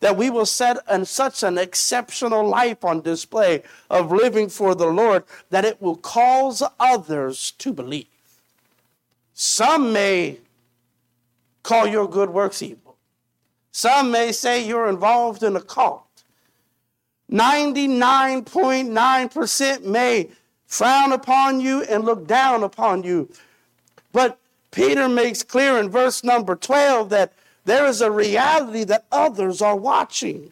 that 0.00 0.16
we 0.16 0.30
will 0.30 0.46
set 0.46 0.78
an, 0.88 1.04
such 1.04 1.42
an 1.42 1.58
exceptional 1.58 2.46
life 2.46 2.84
on 2.84 3.02
display 3.02 3.62
of 3.90 4.10
living 4.10 4.48
for 4.48 4.74
the 4.74 4.86
Lord 4.86 5.24
that 5.50 5.64
it 5.64 5.80
will 5.80 5.96
cause 5.96 6.62
others 6.78 7.52
to 7.52 7.72
believe. 7.72 8.06
Some 9.34 9.92
may 9.92 10.38
call 11.62 11.86
your 11.86 12.08
good 12.08 12.30
works 12.30 12.62
evil. 12.62 12.96
Some 13.72 14.10
may 14.10 14.32
say 14.32 14.66
you're 14.66 14.88
involved 14.88 15.42
in 15.42 15.56
a 15.56 15.60
cult. 15.60 16.09
99.9% 17.30 19.84
may 19.84 20.28
frown 20.66 21.12
upon 21.12 21.60
you 21.60 21.82
and 21.82 22.04
look 22.04 22.26
down 22.26 22.64
upon 22.64 23.04
you. 23.04 23.30
But 24.12 24.38
Peter 24.72 25.08
makes 25.08 25.42
clear 25.42 25.78
in 25.78 25.88
verse 25.90 26.22
number 26.24 26.56
12 26.56 27.10
that 27.10 27.32
there 27.64 27.86
is 27.86 28.00
a 28.00 28.10
reality 28.10 28.82
that 28.84 29.04
others 29.12 29.62
are 29.62 29.76
watching. 29.76 30.50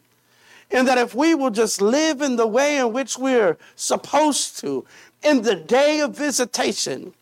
And 0.70 0.86
that 0.86 0.98
if 0.98 1.14
we 1.14 1.34
will 1.34 1.48
just 1.50 1.80
live 1.80 2.20
in 2.20 2.36
the 2.36 2.46
way 2.46 2.76
in 2.76 2.92
which 2.92 3.16
we're 3.16 3.56
supposed 3.74 4.60
to, 4.60 4.84
in 5.22 5.40
the 5.42 5.56
day 5.56 6.00
of 6.00 6.14
visitation, 6.16 7.14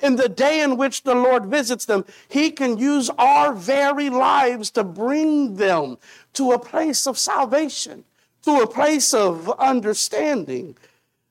in 0.00 0.16
the 0.16 0.30
day 0.30 0.62
in 0.62 0.78
which 0.78 1.02
the 1.02 1.14
Lord 1.14 1.44
visits 1.46 1.84
them, 1.84 2.06
He 2.28 2.50
can 2.50 2.78
use 2.78 3.10
our 3.18 3.52
very 3.52 4.08
lives 4.08 4.70
to 4.70 4.82
bring 4.82 5.56
them 5.56 5.98
to 6.32 6.52
a 6.52 6.58
place 6.58 7.06
of 7.06 7.18
salvation 7.18 8.04
to 8.44 8.60
a 8.60 8.66
place 8.66 9.12
of 9.14 9.50
understanding. 9.58 10.76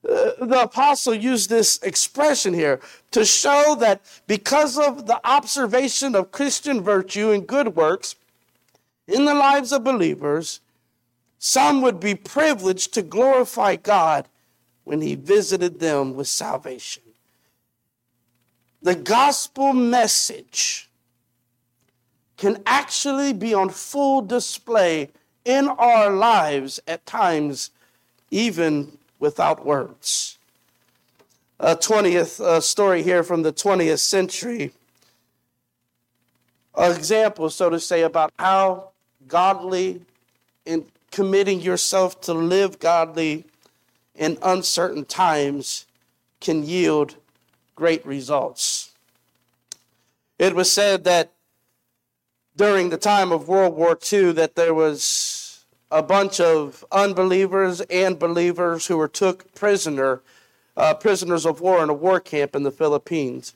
uh, 0.08 0.32
the 0.40 0.62
apostle 0.62 1.14
used 1.14 1.50
this 1.50 1.78
expression 1.82 2.54
here 2.54 2.80
to 3.10 3.24
show 3.24 3.76
that 3.78 4.00
because 4.26 4.78
of 4.78 5.06
the 5.06 5.20
observation 5.24 6.14
of 6.14 6.32
Christian 6.32 6.80
virtue 6.80 7.30
and 7.30 7.46
good 7.46 7.76
works 7.76 8.16
in 9.06 9.24
the 9.24 9.34
lives 9.34 9.72
of 9.72 9.84
believers, 9.84 10.60
some 11.38 11.82
would 11.82 12.00
be 12.00 12.14
privileged 12.14 12.94
to 12.94 13.02
glorify 13.02 13.76
God 13.76 14.28
when 14.84 15.00
he 15.00 15.14
visited 15.14 15.80
them 15.80 16.14
with 16.14 16.28
salvation. 16.28 17.02
The 18.82 18.94
gospel 18.94 19.72
message 19.72 20.88
can 22.36 22.62
actually 22.64 23.34
be 23.34 23.52
on 23.52 23.68
full 23.68 24.22
display 24.22 25.10
in 25.44 25.68
our 25.68 26.10
lives 26.10 26.80
at 26.86 27.06
times, 27.06 27.70
even 28.30 28.98
without 29.18 29.64
words. 29.64 30.38
A 31.58 31.76
20th 31.76 32.40
uh, 32.40 32.60
story 32.60 33.02
here 33.02 33.22
from 33.22 33.42
the 33.42 33.52
20th 33.52 33.98
century. 33.98 34.72
An 36.76 36.96
example, 36.96 37.50
so 37.50 37.68
to 37.68 37.78
say, 37.78 38.02
about 38.02 38.32
how 38.38 38.90
godly 39.28 40.00
in 40.64 40.86
committing 41.10 41.60
yourself 41.60 42.20
to 42.22 42.32
live 42.32 42.78
godly 42.78 43.44
in 44.14 44.38
uncertain 44.42 45.04
times 45.04 45.86
can 46.40 46.62
yield 46.64 47.16
great 47.74 48.04
results. 48.06 48.92
It 50.38 50.54
was 50.54 50.70
said 50.70 51.04
that 51.04 51.32
during 52.60 52.90
the 52.90 52.98
time 52.98 53.32
of 53.32 53.48
World 53.48 53.74
War 53.74 53.98
II 54.12 54.32
that 54.32 54.54
there 54.54 54.74
was 54.74 55.64
a 55.90 56.02
bunch 56.02 56.40
of 56.40 56.84
unbelievers 56.92 57.80
and 57.88 58.18
believers 58.18 58.86
who 58.86 58.98
were 58.98 59.08
took 59.08 59.54
prisoner, 59.54 60.20
uh, 60.76 60.92
prisoners 60.92 61.46
of 61.46 61.62
war 61.62 61.82
in 61.82 61.88
a 61.88 61.94
war 61.94 62.20
camp 62.20 62.54
in 62.54 62.62
the 62.62 62.70
Philippines. 62.70 63.54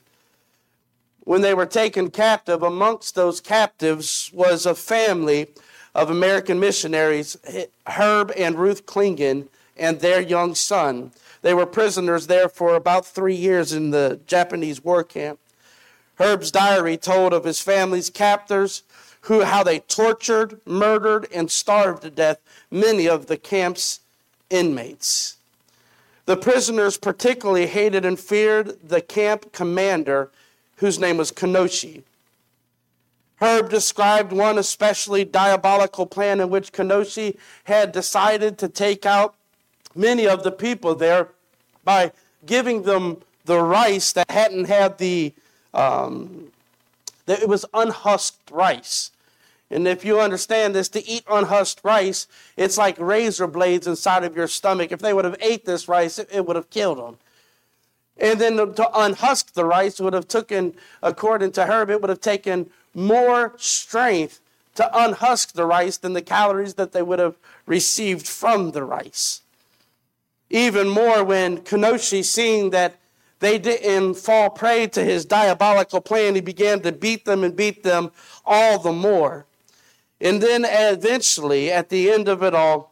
When 1.19 1.41
they 1.41 1.53
were 1.53 1.67
taken 1.67 2.09
captive, 2.09 2.63
amongst 2.63 3.13
those 3.13 3.39
captives 3.39 4.31
was 4.33 4.65
a 4.65 4.73
family 4.73 5.49
of 5.93 6.09
American 6.09 6.59
missionaries, 6.59 7.37
Herb 7.85 8.31
and 8.35 8.57
Ruth 8.57 8.87
Clingen, 8.87 9.49
and 9.77 9.99
their 9.99 10.19
young 10.19 10.55
son. 10.55 11.11
They 11.43 11.53
were 11.53 11.67
prisoners 11.67 12.25
there 12.25 12.49
for 12.49 12.73
about 12.73 13.05
three 13.05 13.35
years 13.35 13.71
in 13.71 13.91
the 13.91 14.19
Japanese 14.25 14.83
war 14.83 15.03
camp. 15.03 15.37
Herb's 16.15 16.49
diary 16.49 16.97
told 16.97 17.33
of 17.33 17.43
his 17.43 17.61
family's 17.61 18.09
captors, 18.09 18.83
who, 19.25 19.43
how 19.43 19.63
they 19.63 19.79
tortured, 19.79 20.59
murdered, 20.65 21.27
and 21.33 21.49
starved 21.49 22.03
to 22.03 22.09
death 22.11 22.39
many 22.69 23.07
of 23.07 23.25
the 23.25 23.37
camp's 23.37 23.99
inmates. 24.51 25.37
The 26.25 26.37
prisoners 26.37 26.97
particularly 26.97 27.65
hated 27.65 28.05
and 28.05 28.19
feared 28.19 28.77
the 28.87 29.01
camp 29.01 29.51
commander, 29.51 30.29
whose 30.77 30.99
name 30.99 31.17
was 31.17 31.31
Kanoshi. 31.31 32.03
Herb 33.37 33.69
described 33.69 34.31
one 34.31 34.59
especially 34.59 35.25
diabolical 35.25 36.05
plan 36.05 36.39
in 36.39 36.49
which 36.49 36.71
Kanoshi 36.71 37.37
had 37.63 37.91
decided 37.91 38.59
to 38.59 38.69
take 38.69 39.05
out 39.07 39.35
many 39.95 40.27
of 40.27 40.43
the 40.43 40.51
people 40.51 40.93
there 40.93 41.29
by 41.83 42.11
giving 42.45 42.83
them 42.83 43.17
the 43.45 43.59
rice 43.59 44.13
that 44.13 44.29
hadn't 44.29 44.65
had 44.65 44.99
the, 44.99 45.33
um, 45.73 46.51
that 47.25 47.41
it 47.41 47.49
was 47.49 47.65
unhusked 47.73 48.51
rice. 48.51 49.11
And 49.71 49.87
if 49.87 50.05
you 50.05 50.19
understand 50.19 50.75
this, 50.75 50.89
to 50.89 51.05
eat 51.07 51.23
unhusked 51.29 51.81
rice, 51.83 52.27
it's 52.55 52.77
like 52.77 52.99
razor 52.99 53.47
blades 53.47 53.87
inside 53.87 54.23
of 54.23 54.35
your 54.35 54.47
stomach. 54.47 54.91
If 54.91 54.99
they 54.99 55.13
would 55.13 55.25
have 55.25 55.37
ate 55.39 55.65
this 55.65 55.87
rice, 55.87 56.19
it, 56.19 56.29
it 56.31 56.45
would 56.45 56.55
have 56.55 56.69
killed 56.69 56.99
them. 56.99 57.17
And 58.17 58.39
then 58.39 58.57
to 58.57 58.89
unhusk 58.93 59.53
the 59.53 59.65
rice 59.65 59.99
would 59.99 60.13
have 60.13 60.27
taken, 60.27 60.75
according 61.01 61.51
to 61.53 61.65
Herb, 61.65 61.89
it 61.89 62.01
would 62.01 62.09
have 62.09 62.21
taken 62.21 62.69
more 62.93 63.53
strength 63.57 64.39
to 64.75 64.89
unhusk 64.97 65.53
the 65.53 65.65
rice 65.65 65.97
than 65.97 66.13
the 66.13 66.21
calories 66.21 66.75
that 66.75 66.91
they 66.91 67.01
would 67.01 67.19
have 67.19 67.35
received 67.65 68.27
from 68.27 68.71
the 68.71 68.83
rice. 68.83 69.41
Even 70.49 70.87
more 70.87 71.23
when 71.23 71.57
Kanoshi, 71.57 72.23
seeing 72.23 72.69
that 72.69 72.99
they 73.39 73.57
didn't 73.57 74.13
fall 74.15 74.49
prey 74.49 74.87
to 74.87 75.03
his 75.03 75.25
diabolical 75.25 76.01
plan, 76.01 76.35
he 76.35 76.41
began 76.41 76.81
to 76.81 76.91
beat 76.91 77.25
them 77.25 77.43
and 77.43 77.55
beat 77.55 77.83
them 77.83 78.11
all 78.45 78.79
the 78.79 78.93
more. 78.93 79.45
And 80.25 80.41
then 80.41 80.65
eventually, 80.67 81.71
at 81.71 81.89
the 81.89 82.09
end 82.09 82.27
of 82.27 82.41
it 82.41 82.55
all, 82.55 82.91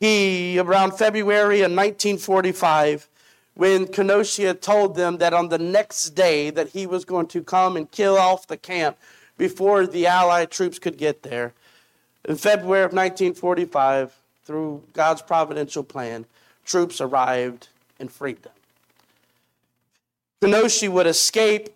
he, 0.00 0.58
around 0.58 0.92
February 0.96 1.58
of 1.58 1.70
1945, 1.70 3.06
when 3.52 3.84
Kanoshi 3.84 4.58
told 4.58 4.96
them 4.96 5.18
that 5.18 5.34
on 5.34 5.50
the 5.50 5.58
next 5.58 6.10
day 6.10 6.48
that 6.48 6.70
he 6.70 6.86
was 6.86 7.04
going 7.04 7.26
to 7.26 7.42
come 7.42 7.76
and 7.76 7.90
kill 7.90 8.16
off 8.16 8.46
the 8.46 8.56
camp 8.56 8.96
before 9.36 9.86
the 9.86 10.06
Allied 10.06 10.50
troops 10.50 10.78
could 10.78 10.96
get 10.96 11.24
there. 11.24 11.52
In 12.24 12.36
February 12.36 12.84
of 12.84 12.92
1945, 12.92 14.18
through 14.44 14.82
God's 14.94 15.20
providential 15.20 15.82
plan, 15.82 16.24
troops 16.64 17.02
arrived 17.02 17.68
and 18.00 18.10
freed 18.10 18.42
them. 18.44 18.52
Kanoshi 20.40 20.88
would 20.88 21.06
escape, 21.06 21.68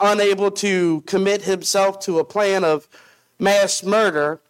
unable 0.00 0.50
to 0.52 1.02
commit 1.02 1.42
himself 1.42 2.00
to 2.00 2.18
a 2.18 2.24
plan 2.24 2.64
of 2.64 2.88
mass 3.38 3.82
murder. 3.82 4.40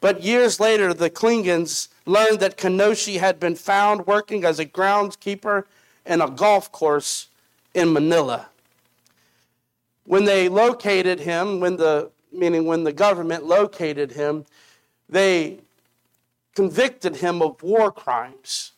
But 0.00 0.22
years 0.22 0.60
later, 0.60 0.94
the 0.94 1.10
Clingens 1.10 1.88
learned 2.06 2.40
that 2.40 2.56
Kanoshi 2.56 3.18
had 3.18 3.38
been 3.38 3.54
found 3.54 4.06
working 4.06 4.44
as 4.44 4.58
a 4.58 4.66
groundskeeper 4.66 5.64
in 6.06 6.20
a 6.20 6.30
golf 6.30 6.72
course 6.72 7.28
in 7.74 7.92
Manila. 7.92 8.48
When 10.04 10.24
they 10.24 10.48
located 10.48 11.20
him, 11.20 11.60
when 11.60 11.76
the 11.76 12.10
meaning 12.32 12.64
when 12.64 12.84
the 12.84 12.92
government 12.92 13.44
located 13.44 14.12
him, 14.12 14.46
they 15.08 15.60
convicted 16.54 17.16
him 17.16 17.42
of 17.42 17.62
war 17.62 17.92
crimes 17.92 18.72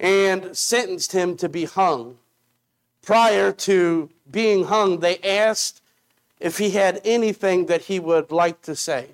and 0.00 0.56
sentenced 0.56 1.12
him 1.12 1.36
to 1.36 1.48
be 1.48 1.64
hung. 1.64 2.18
Prior 3.02 3.52
to 3.52 4.10
being 4.30 4.64
hung, 4.64 5.00
they 5.00 5.18
asked 5.18 5.81
if 6.42 6.58
he 6.58 6.70
had 6.70 7.00
anything 7.04 7.66
that 7.66 7.82
he 7.82 8.00
would 8.00 8.32
like 8.32 8.60
to 8.62 8.74
say. 8.74 9.06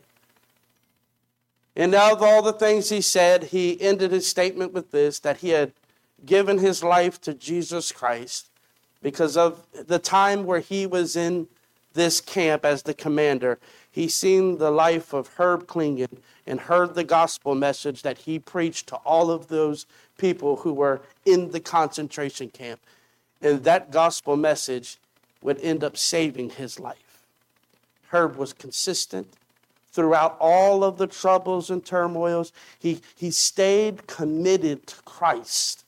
And 1.76 1.94
out 1.94 2.12
of 2.12 2.22
all 2.22 2.42
the 2.42 2.54
things 2.54 2.88
he 2.88 3.02
said, 3.02 3.44
he 3.44 3.80
ended 3.80 4.10
his 4.10 4.26
statement 4.26 4.72
with 4.72 4.90
this 4.90 5.20
that 5.20 5.36
he 5.36 5.50
had 5.50 5.72
given 6.24 6.58
his 6.58 6.82
life 6.82 7.20
to 7.20 7.34
Jesus 7.34 7.92
Christ 7.92 8.48
because 9.02 9.36
of 9.36 9.64
the 9.72 9.98
time 9.98 10.44
where 10.44 10.60
he 10.60 10.86
was 10.86 11.14
in 11.14 11.46
this 11.92 12.20
camp 12.20 12.64
as 12.64 12.82
the 12.82 12.94
commander. 12.94 13.58
He 13.90 14.08
seen 14.08 14.56
the 14.56 14.70
life 14.70 15.12
of 15.12 15.28
Herb 15.36 15.66
Clingen 15.66 16.18
and 16.46 16.60
heard 16.60 16.94
the 16.94 17.04
gospel 17.04 17.54
message 17.54 18.02
that 18.02 18.18
he 18.18 18.38
preached 18.38 18.86
to 18.88 18.96
all 18.96 19.30
of 19.30 19.48
those 19.48 19.84
people 20.16 20.56
who 20.56 20.72
were 20.72 21.02
in 21.26 21.50
the 21.50 21.60
concentration 21.60 22.48
camp. 22.48 22.80
And 23.42 23.62
that 23.64 23.90
gospel 23.90 24.36
message 24.36 24.96
would 25.42 25.60
end 25.60 25.84
up 25.84 25.96
saving 25.96 26.50
his 26.50 26.80
life. 26.80 27.07
Herb 28.08 28.36
was 28.36 28.52
consistent 28.52 29.28
throughout 29.90 30.36
all 30.40 30.84
of 30.84 30.98
the 30.98 31.06
troubles 31.06 31.70
and 31.70 31.84
turmoils. 31.84 32.52
He, 32.78 33.00
he 33.16 33.30
stayed 33.30 34.06
committed 34.06 34.86
to 34.86 34.96
Christ. 35.02 35.84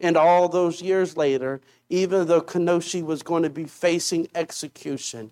And 0.00 0.16
all 0.16 0.48
those 0.48 0.82
years 0.82 1.16
later, 1.16 1.60
even 1.88 2.26
though 2.26 2.42
Kanoshi 2.42 3.02
was 3.02 3.22
going 3.22 3.42
to 3.42 3.50
be 3.50 3.64
facing 3.64 4.28
execution, 4.34 5.30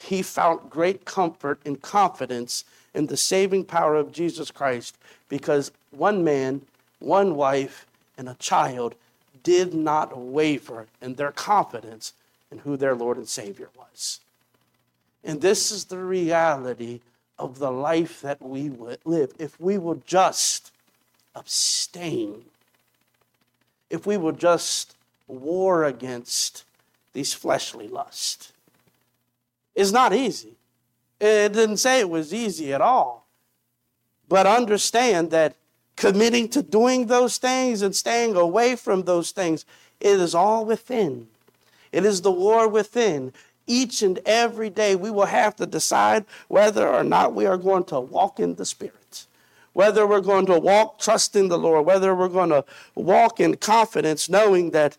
he 0.00 0.22
found 0.22 0.70
great 0.70 1.04
comfort 1.04 1.60
and 1.64 1.80
confidence 1.80 2.64
in 2.94 3.06
the 3.06 3.16
saving 3.16 3.64
power 3.64 3.96
of 3.96 4.12
Jesus 4.12 4.50
Christ 4.50 4.96
because 5.28 5.72
one 5.90 6.22
man, 6.22 6.62
one 6.98 7.34
wife, 7.34 7.86
and 8.16 8.28
a 8.28 8.34
child 8.34 8.94
did 9.42 9.74
not 9.74 10.16
waver 10.16 10.86
in 11.00 11.14
their 11.14 11.32
confidence 11.32 12.12
in 12.50 12.58
who 12.58 12.76
their 12.76 12.94
Lord 12.94 13.16
and 13.16 13.28
Savior 13.28 13.68
was. 13.76 14.20
And 15.26 15.40
this 15.40 15.72
is 15.72 15.86
the 15.86 15.98
reality 15.98 17.00
of 17.36 17.58
the 17.58 17.72
life 17.72 18.22
that 18.22 18.40
we 18.40 18.70
would 18.70 19.00
live. 19.04 19.32
If 19.38 19.60
we 19.60 19.76
will 19.76 20.00
just 20.06 20.70
abstain, 21.34 22.44
if 23.90 24.06
we 24.06 24.16
will 24.16 24.32
just 24.32 24.94
war 25.26 25.84
against 25.84 26.64
these 27.12 27.34
fleshly 27.34 27.88
lusts. 27.88 28.52
It's 29.74 29.90
not 29.90 30.14
easy. 30.14 30.54
It 31.20 31.52
didn't 31.52 31.78
say 31.78 32.00
it 32.00 32.08
was 32.08 32.32
easy 32.32 32.72
at 32.72 32.80
all. 32.80 33.26
But 34.28 34.46
understand 34.46 35.32
that 35.32 35.56
committing 35.96 36.48
to 36.50 36.62
doing 36.62 37.06
those 37.06 37.38
things 37.38 37.82
and 37.82 37.96
staying 37.96 38.36
away 38.36 38.76
from 38.76 39.02
those 39.02 39.32
things, 39.32 39.64
it 39.98 40.20
is 40.20 40.34
all 40.34 40.64
within. 40.64 41.26
It 41.90 42.04
is 42.04 42.20
the 42.20 42.30
war 42.30 42.68
within 42.68 43.32
each 43.66 44.02
and 44.02 44.18
every 44.24 44.70
day 44.70 44.94
we 44.96 45.10
will 45.10 45.26
have 45.26 45.56
to 45.56 45.66
decide 45.66 46.24
whether 46.48 46.88
or 46.88 47.04
not 47.04 47.34
we 47.34 47.46
are 47.46 47.58
going 47.58 47.84
to 47.84 48.00
walk 48.00 48.38
in 48.38 48.54
the 48.54 48.64
Spirit, 48.64 49.26
whether 49.72 50.06
we're 50.06 50.20
going 50.20 50.46
to 50.46 50.58
walk 50.58 50.98
trusting 50.98 51.48
the 51.48 51.58
Lord, 51.58 51.86
whether 51.86 52.14
we're 52.14 52.28
going 52.28 52.50
to 52.50 52.64
walk 52.94 53.40
in 53.40 53.56
confidence, 53.56 54.28
knowing 54.28 54.70
that 54.70 54.96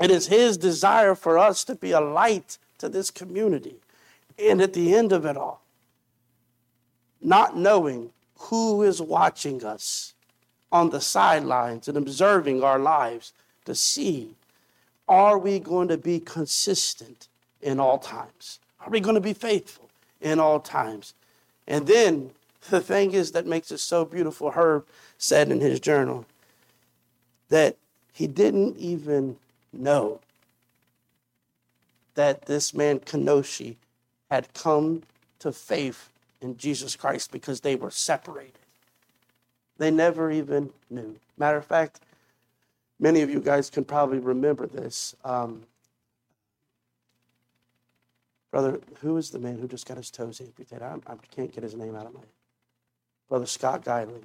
it 0.00 0.10
is 0.10 0.28
His 0.28 0.56
desire 0.56 1.14
for 1.14 1.38
us 1.38 1.64
to 1.64 1.74
be 1.74 1.92
a 1.92 2.00
light 2.00 2.58
to 2.78 2.88
this 2.88 3.10
community. 3.10 3.76
And 4.38 4.60
at 4.60 4.72
the 4.72 4.94
end 4.94 5.12
of 5.12 5.24
it 5.24 5.36
all, 5.36 5.62
not 7.20 7.56
knowing 7.56 8.10
who 8.36 8.82
is 8.82 9.00
watching 9.00 9.64
us 9.64 10.14
on 10.70 10.90
the 10.90 11.00
sidelines 11.00 11.88
and 11.88 11.96
observing 11.96 12.62
our 12.62 12.78
lives 12.78 13.32
to 13.64 13.74
see 13.74 14.34
are 15.08 15.38
we 15.38 15.58
going 15.58 15.88
to 15.88 15.98
be 15.98 16.18
consistent 16.18 17.28
in 17.64 17.80
all 17.80 17.98
times? 17.98 18.60
Are 18.80 18.90
we 18.90 19.00
going 19.00 19.16
to 19.16 19.20
be 19.20 19.32
faithful 19.32 19.90
in 20.20 20.38
all 20.38 20.60
times? 20.60 21.14
And 21.66 21.86
then 21.86 22.30
the 22.70 22.80
thing 22.80 23.12
is 23.12 23.32
that 23.32 23.46
makes 23.46 23.72
it 23.72 23.78
so 23.78 24.04
beautiful, 24.04 24.52
Herb 24.52 24.86
said 25.18 25.50
in 25.50 25.60
his 25.60 25.80
journal 25.80 26.26
that 27.48 27.76
he 28.12 28.26
didn't 28.26 28.76
even 28.76 29.36
know 29.72 30.20
that 32.14 32.46
this 32.46 32.74
man 32.74 33.00
Kanoshi 33.00 33.76
had 34.30 34.52
come 34.54 35.02
to 35.40 35.50
faith 35.50 36.10
in 36.40 36.56
Jesus 36.56 36.94
Christ 36.94 37.32
because 37.32 37.60
they 37.60 37.74
were 37.74 37.90
separated. 37.90 38.58
They 39.78 39.90
never 39.90 40.30
even 40.30 40.70
knew. 40.90 41.16
Matter 41.36 41.56
of 41.56 41.64
fact, 41.64 42.00
many 43.00 43.22
of 43.22 43.30
you 43.30 43.40
guys 43.40 43.70
can 43.70 43.84
probably 43.84 44.18
remember 44.18 44.66
this. 44.66 45.16
Um, 45.24 45.62
brother, 48.54 48.78
who 49.00 49.16
is 49.16 49.30
the 49.30 49.38
man 49.40 49.58
who 49.58 49.66
just 49.66 49.84
got 49.84 49.96
his 49.96 50.12
toes 50.12 50.40
amputated? 50.40 50.80
I, 50.80 50.94
I 51.08 51.16
can't 51.34 51.52
get 51.52 51.64
his 51.64 51.74
name 51.74 51.96
out 51.96 52.06
of 52.06 52.14
my 52.14 52.20
head. 52.20 52.28
Brother 53.28 53.46
Scott 53.46 53.84
Guiley. 53.84 54.22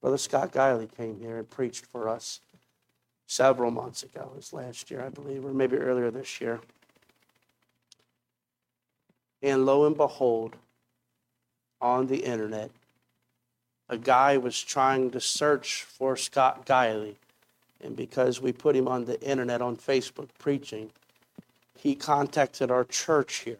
Brother 0.00 0.18
Scott 0.18 0.52
Guiley 0.52 0.88
came 0.96 1.20
here 1.20 1.38
and 1.38 1.48
preached 1.48 1.86
for 1.86 2.08
us 2.08 2.40
several 3.28 3.70
months 3.70 4.02
ago. 4.02 4.32
It 4.32 4.36
was 4.38 4.52
last 4.52 4.90
year, 4.90 5.04
I 5.04 5.08
believe, 5.08 5.44
or 5.44 5.54
maybe 5.54 5.76
earlier 5.76 6.10
this 6.10 6.40
year. 6.40 6.58
And 9.40 9.64
lo 9.64 9.86
and 9.86 9.96
behold, 9.96 10.56
on 11.80 12.08
the 12.08 12.24
internet, 12.24 12.72
a 13.88 13.96
guy 13.96 14.36
was 14.36 14.60
trying 14.60 15.12
to 15.12 15.20
search 15.20 15.84
for 15.84 16.16
Scott 16.16 16.66
Guiley. 16.66 17.14
And 17.80 17.94
because 17.94 18.40
we 18.40 18.50
put 18.50 18.74
him 18.74 18.88
on 18.88 19.04
the 19.04 19.20
internet 19.20 19.62
on 19.62 19.76
Facebook 19.76 20.30
preaching, 20.40 20.90
he 21.78 21.94
contacted 21.94 22.70
our 22.70 22.84
church 22.84 23.36
here 23.40 23.58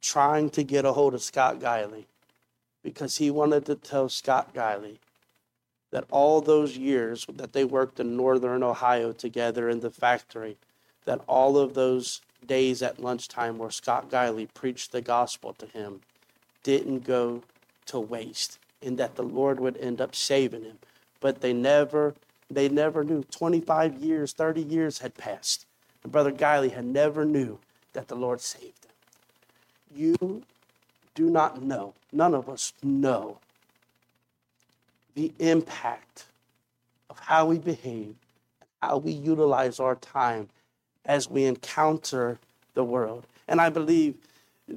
trying 0.00 0.50
to 0.50 0.62
get 0.62 0.84
a 0.84 0.92
hold 0.92 1.14
of 1.14 1.22
Scott 1.22 1.58
Guiley 1.58 2.04
because 2.82 3.16
he 3.16 3.30
wanted 3.30 3.64
to 3.66 3.74
tell 3.74 4.08
Scott 4.10 4.52
Guiley 4.54 4.98
that 5.90 6.04
all 6.10 6.40
those 6.40 6.76
years 6.76 7.24
that 7.32 7.54
they 7.54 7.64
worked 7.64 7.98
in 7.98 8.16
northern 8.16 8.62
Ohio 8.62 9.12
together 9.12 9.70
in 9.70 9.80
the 9.80 9.90
factory, 9.90 10.58
that 11.06 11.20
all 11.26 11.56
of 11.56 11.72
those 11.72 12.20
days 12.44 12.82
at 12.82 13.00
lunchtime 13.00 13.56
where 13.56 13.70
Scott 13.70 14.10
Guiley 14.10 14.52
preached 14.52 14.92
the 14.92 15.00
gospel 15.00 15.54
to 15.54 15.66
him 15.66 16.00
didn't 16.62 17.04
go 17.04 17.42
to 17.86 17.98
waste 17.98 18.58
and 18.82 18.98
that 18.98 19.14
the 19.14 19.22
Lord 19.22 19.60
would 19.60 19.76
end 19.78 20.00
up 20.00 20.14
saving 20.14 20.64
him. 20.64 20.78
But 21.20 21.40
they 21.40 21.52
never 21.52 22.14
they 22.50 22.68
never 22.68 23.02
knew 23.02 23.24
25 23.24 23.94
years, 24.02 24.32
30 24.34 24.60
years 24.60 24.98
had 24.98 25.14
passed. 25.14 25.64
And 26.04 26.12
Brother 26.12 26.30
Guiley 26.30 26.72
had 26.72 26.84
never 26.84 27.24
knew 27.24 27.58
that 27.94 28.06
the 28.06 28.14
Lord 28.14 28.40
saved 28.40 28.84
him. 28.84 28.92
You 29.96 30.42
do 31.14 31.30
not 31.30 31.62
know, 31.62 31.94
none 32.12 32.34
of 32.34 32.48
us 32.48 32.72
know 32.82 33.38
the 35.14 35.32
impact 35.38 36.26
of 37.08 37.18
how 37.18 37.46
we 37.46 37.58
behave, 37.58 38.14
how 38.82 38.98
we 38.98 39.12
utilize 39.12 39.80
our 39.80 39.94
time 39.96 40.48
as 41.06 41.28
we 41.30 41.44
encounter 41.44 42.38
the 42.74 42.84
world. 42.84 43.26
And 43.46 43.60
I 43.60 43.70
believe 43.70 44.16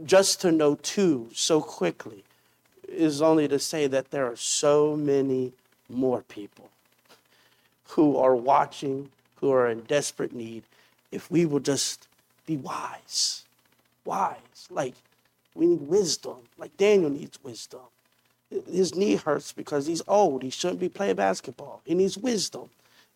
just 0.05 0.41
to 0.41 0.51
know 0.51 0.75
too 0.75 1.29
so 1.33 1.61
quickly 1.61 2.23
is 2.87 3.21
only 3.21 3.47
to 3.47 3.59
say 3.59 3.87
that 3.87 4.11
there 4.11 4.25
are 4.25 4.35
so 4.35 4.95
many 4.95 5.53
more 5.89 6.21
people 6.21 6.69
who 7.89 8.17
are 8.17 8.35
watching, 8.35 9.09
who 9.37 9.51
are 9.51 9.67
in 9.69 9.81
desperate 9.81 10.33
need, 10.33 10.63
if 11.11 11.29
we 11.31 11.45
will 11.45 11.59
just 11.59 12.07
be 12.45 12.57
wise. 12.57 13.43
Wise. 14.05 14.67
Like 14.69 14.95
we 15.55 15.67
need 15.67 15.81
wisdom, 15.81 16.37
like 16.57 16.75
Daniel 16.77 17.09
needs 17.09 17.39
wisdom. 17.43 17.81
His 18.71 18.95
knee 18.95 19.15
hurts 19.15 19.51
because 19.51 19.87
he's 19.87 20.01
old. 20.07 20.41
He 20.43 20.49
shouldn't 20.49 20.79
be 20.79 20.89
playing 20.89 21.15
basketball. 21.15 21.81
He 21.83 21.93
needs 21.93 22.17
wisdom. 22.17 22.69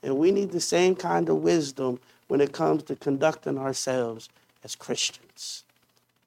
And 0.03 0.17
we 0.17 0.31
need 0.31 0.51
the 0.51 0.59
same 0.59 0.95
kind 0.95 1.29
of 1.29 1.37
wisdom 1.37 1.99
when 2.27 2.41
it 2.41 2.51
comes 2.51 2.83
to 2.83 2.95
conducting 2.95 3.57
ourselves 3.57 4.29
as 4.63 4.75
Christians. 4.75 5.63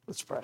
Let's 0.07 0.23
pray. 0.23 0.43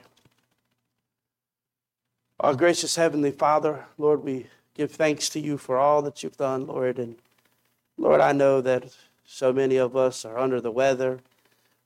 Our 2.40 2.54
gracious 2.54 2.96
Heavenly 2.96 3.30
Father, 3.30 3.84
Lord, 3.98 4.24
we 4.24 4.46
give 4.74 4.90
thanks 4.90 5.28
to 5.30 5.40
you 5.40 5.58
for 5.58 5.76
all 5.76 6.02
that 6.02 6.22
you've 6.22 6.36
done, 6.36 6.66
Lord. 6.66 6.98
And 6.98 7.16
Lord, 7.98 8.20
I 8.20 8.32
know 8.32 8.60
that 8.62 8.94
so 9.32 9.52
many 9.52 9.76
of 9.76 9.96
us 9.96 10.24
are 10.24 10.38
under 10.38 10.60
the 10.60 10.72
weather, 10.72 11.20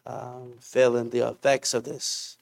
um, 0.06 0.54
feeling 0.60 1.10
the 1.10 1.28
effects 1.28 1.74
of 1.74 1.84
this 1.84 2.38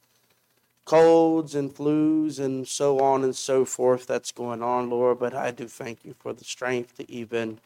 colds 0.84 1.54
and 1.54 1.74
flus 1.74 2.38
and 2.38 2.66
so 2.66 2.98
on 2.98 3.22
and 3.22 3.36
so 3.36 3.64
forth 3.64 4.06
that's 4.06 4.32
going 4.32 4.62
on, 4.62 4.90
Lord. 4.90 5.18
But 5.18 5.34
I 5.34 5.50
do 5.50 5.66
thank 5.68 6.04
you 6.04 6.14
for 6.18 6.32
the 6.32 6.44
strength 6.44 6.96
to 6.96 7.10
even 7.10 7.58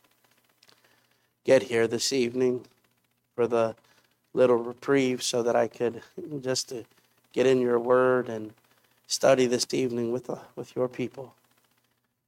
get 1.44 1.64
here 1.64 1.86
this 1.86 2.12
evening, 2.12 2.66
for 3.34 3.46
the 3.46 3.74
little 4.34 4.56
reprieve 4.56 5.22
so 5.22 5.42
that 5.42 5.56
I 5.56 5.68
could 5.68 6.02
just 6.40 6.68
to 6.70 6.84
get 7.32 7.46
in 7.46 7.60
your 7.60 7.78
word 7.78 8.28
and 8.28 8.52
study 9.06 9.46
this 9.46 9.66
evening 9.72 10.12
with, 10.12 10.28
uh, 10.28 10.38
with 10.56 10.74
your 10.74 10.88
people. 10.88 11.34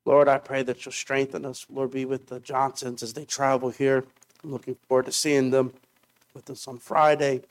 Lord, 0.05 0.29
I 0.29 0.39
pray 0.39 0.63
that 0.63 0.85
you'll 0.85 0.93
strengthen 0.93 1.45
us. 1.45 1.67
Lord, 1.71 1.91
be 1.91 2.07
with 2.07 2.29
the 2.29 2.41
Johnsons 2.41 3.03
as 3.03 3.13
they 3.13 3.25
travel 3.25 3.71
here. 3.71 4.05
Looking 4.45 4.77
forward 4.87 5.07
to 5.07 5.13
seeing 5.13 5.51
them 5.51 5.73
with 6.35 6.49
us 6.51 6.69
on 6.69 6.79
Friday. 6.79 7.43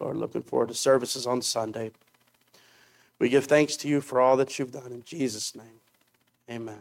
Lord, 0.00 0.16
looking 0.16 0.42
forward 0.42 0.68
to 0.68 0.74
services 0.74 1.26
on 1.26 1.42
Sunday. 1.42 1.90
We 3.18 3.28
give 3.28 3.46
thanks 3.46 3.76
to 3.78 3.88
you 3.88 4.00
for 4.00 4.20
all 4.20 4.36
that 4.36 4.58
you've 4.58 4.72
done. 4.72 4.92
In 4.92 5.02
Jesus' 5.04 5.54
name, 5.54 5.80
amen. 6.50 6.80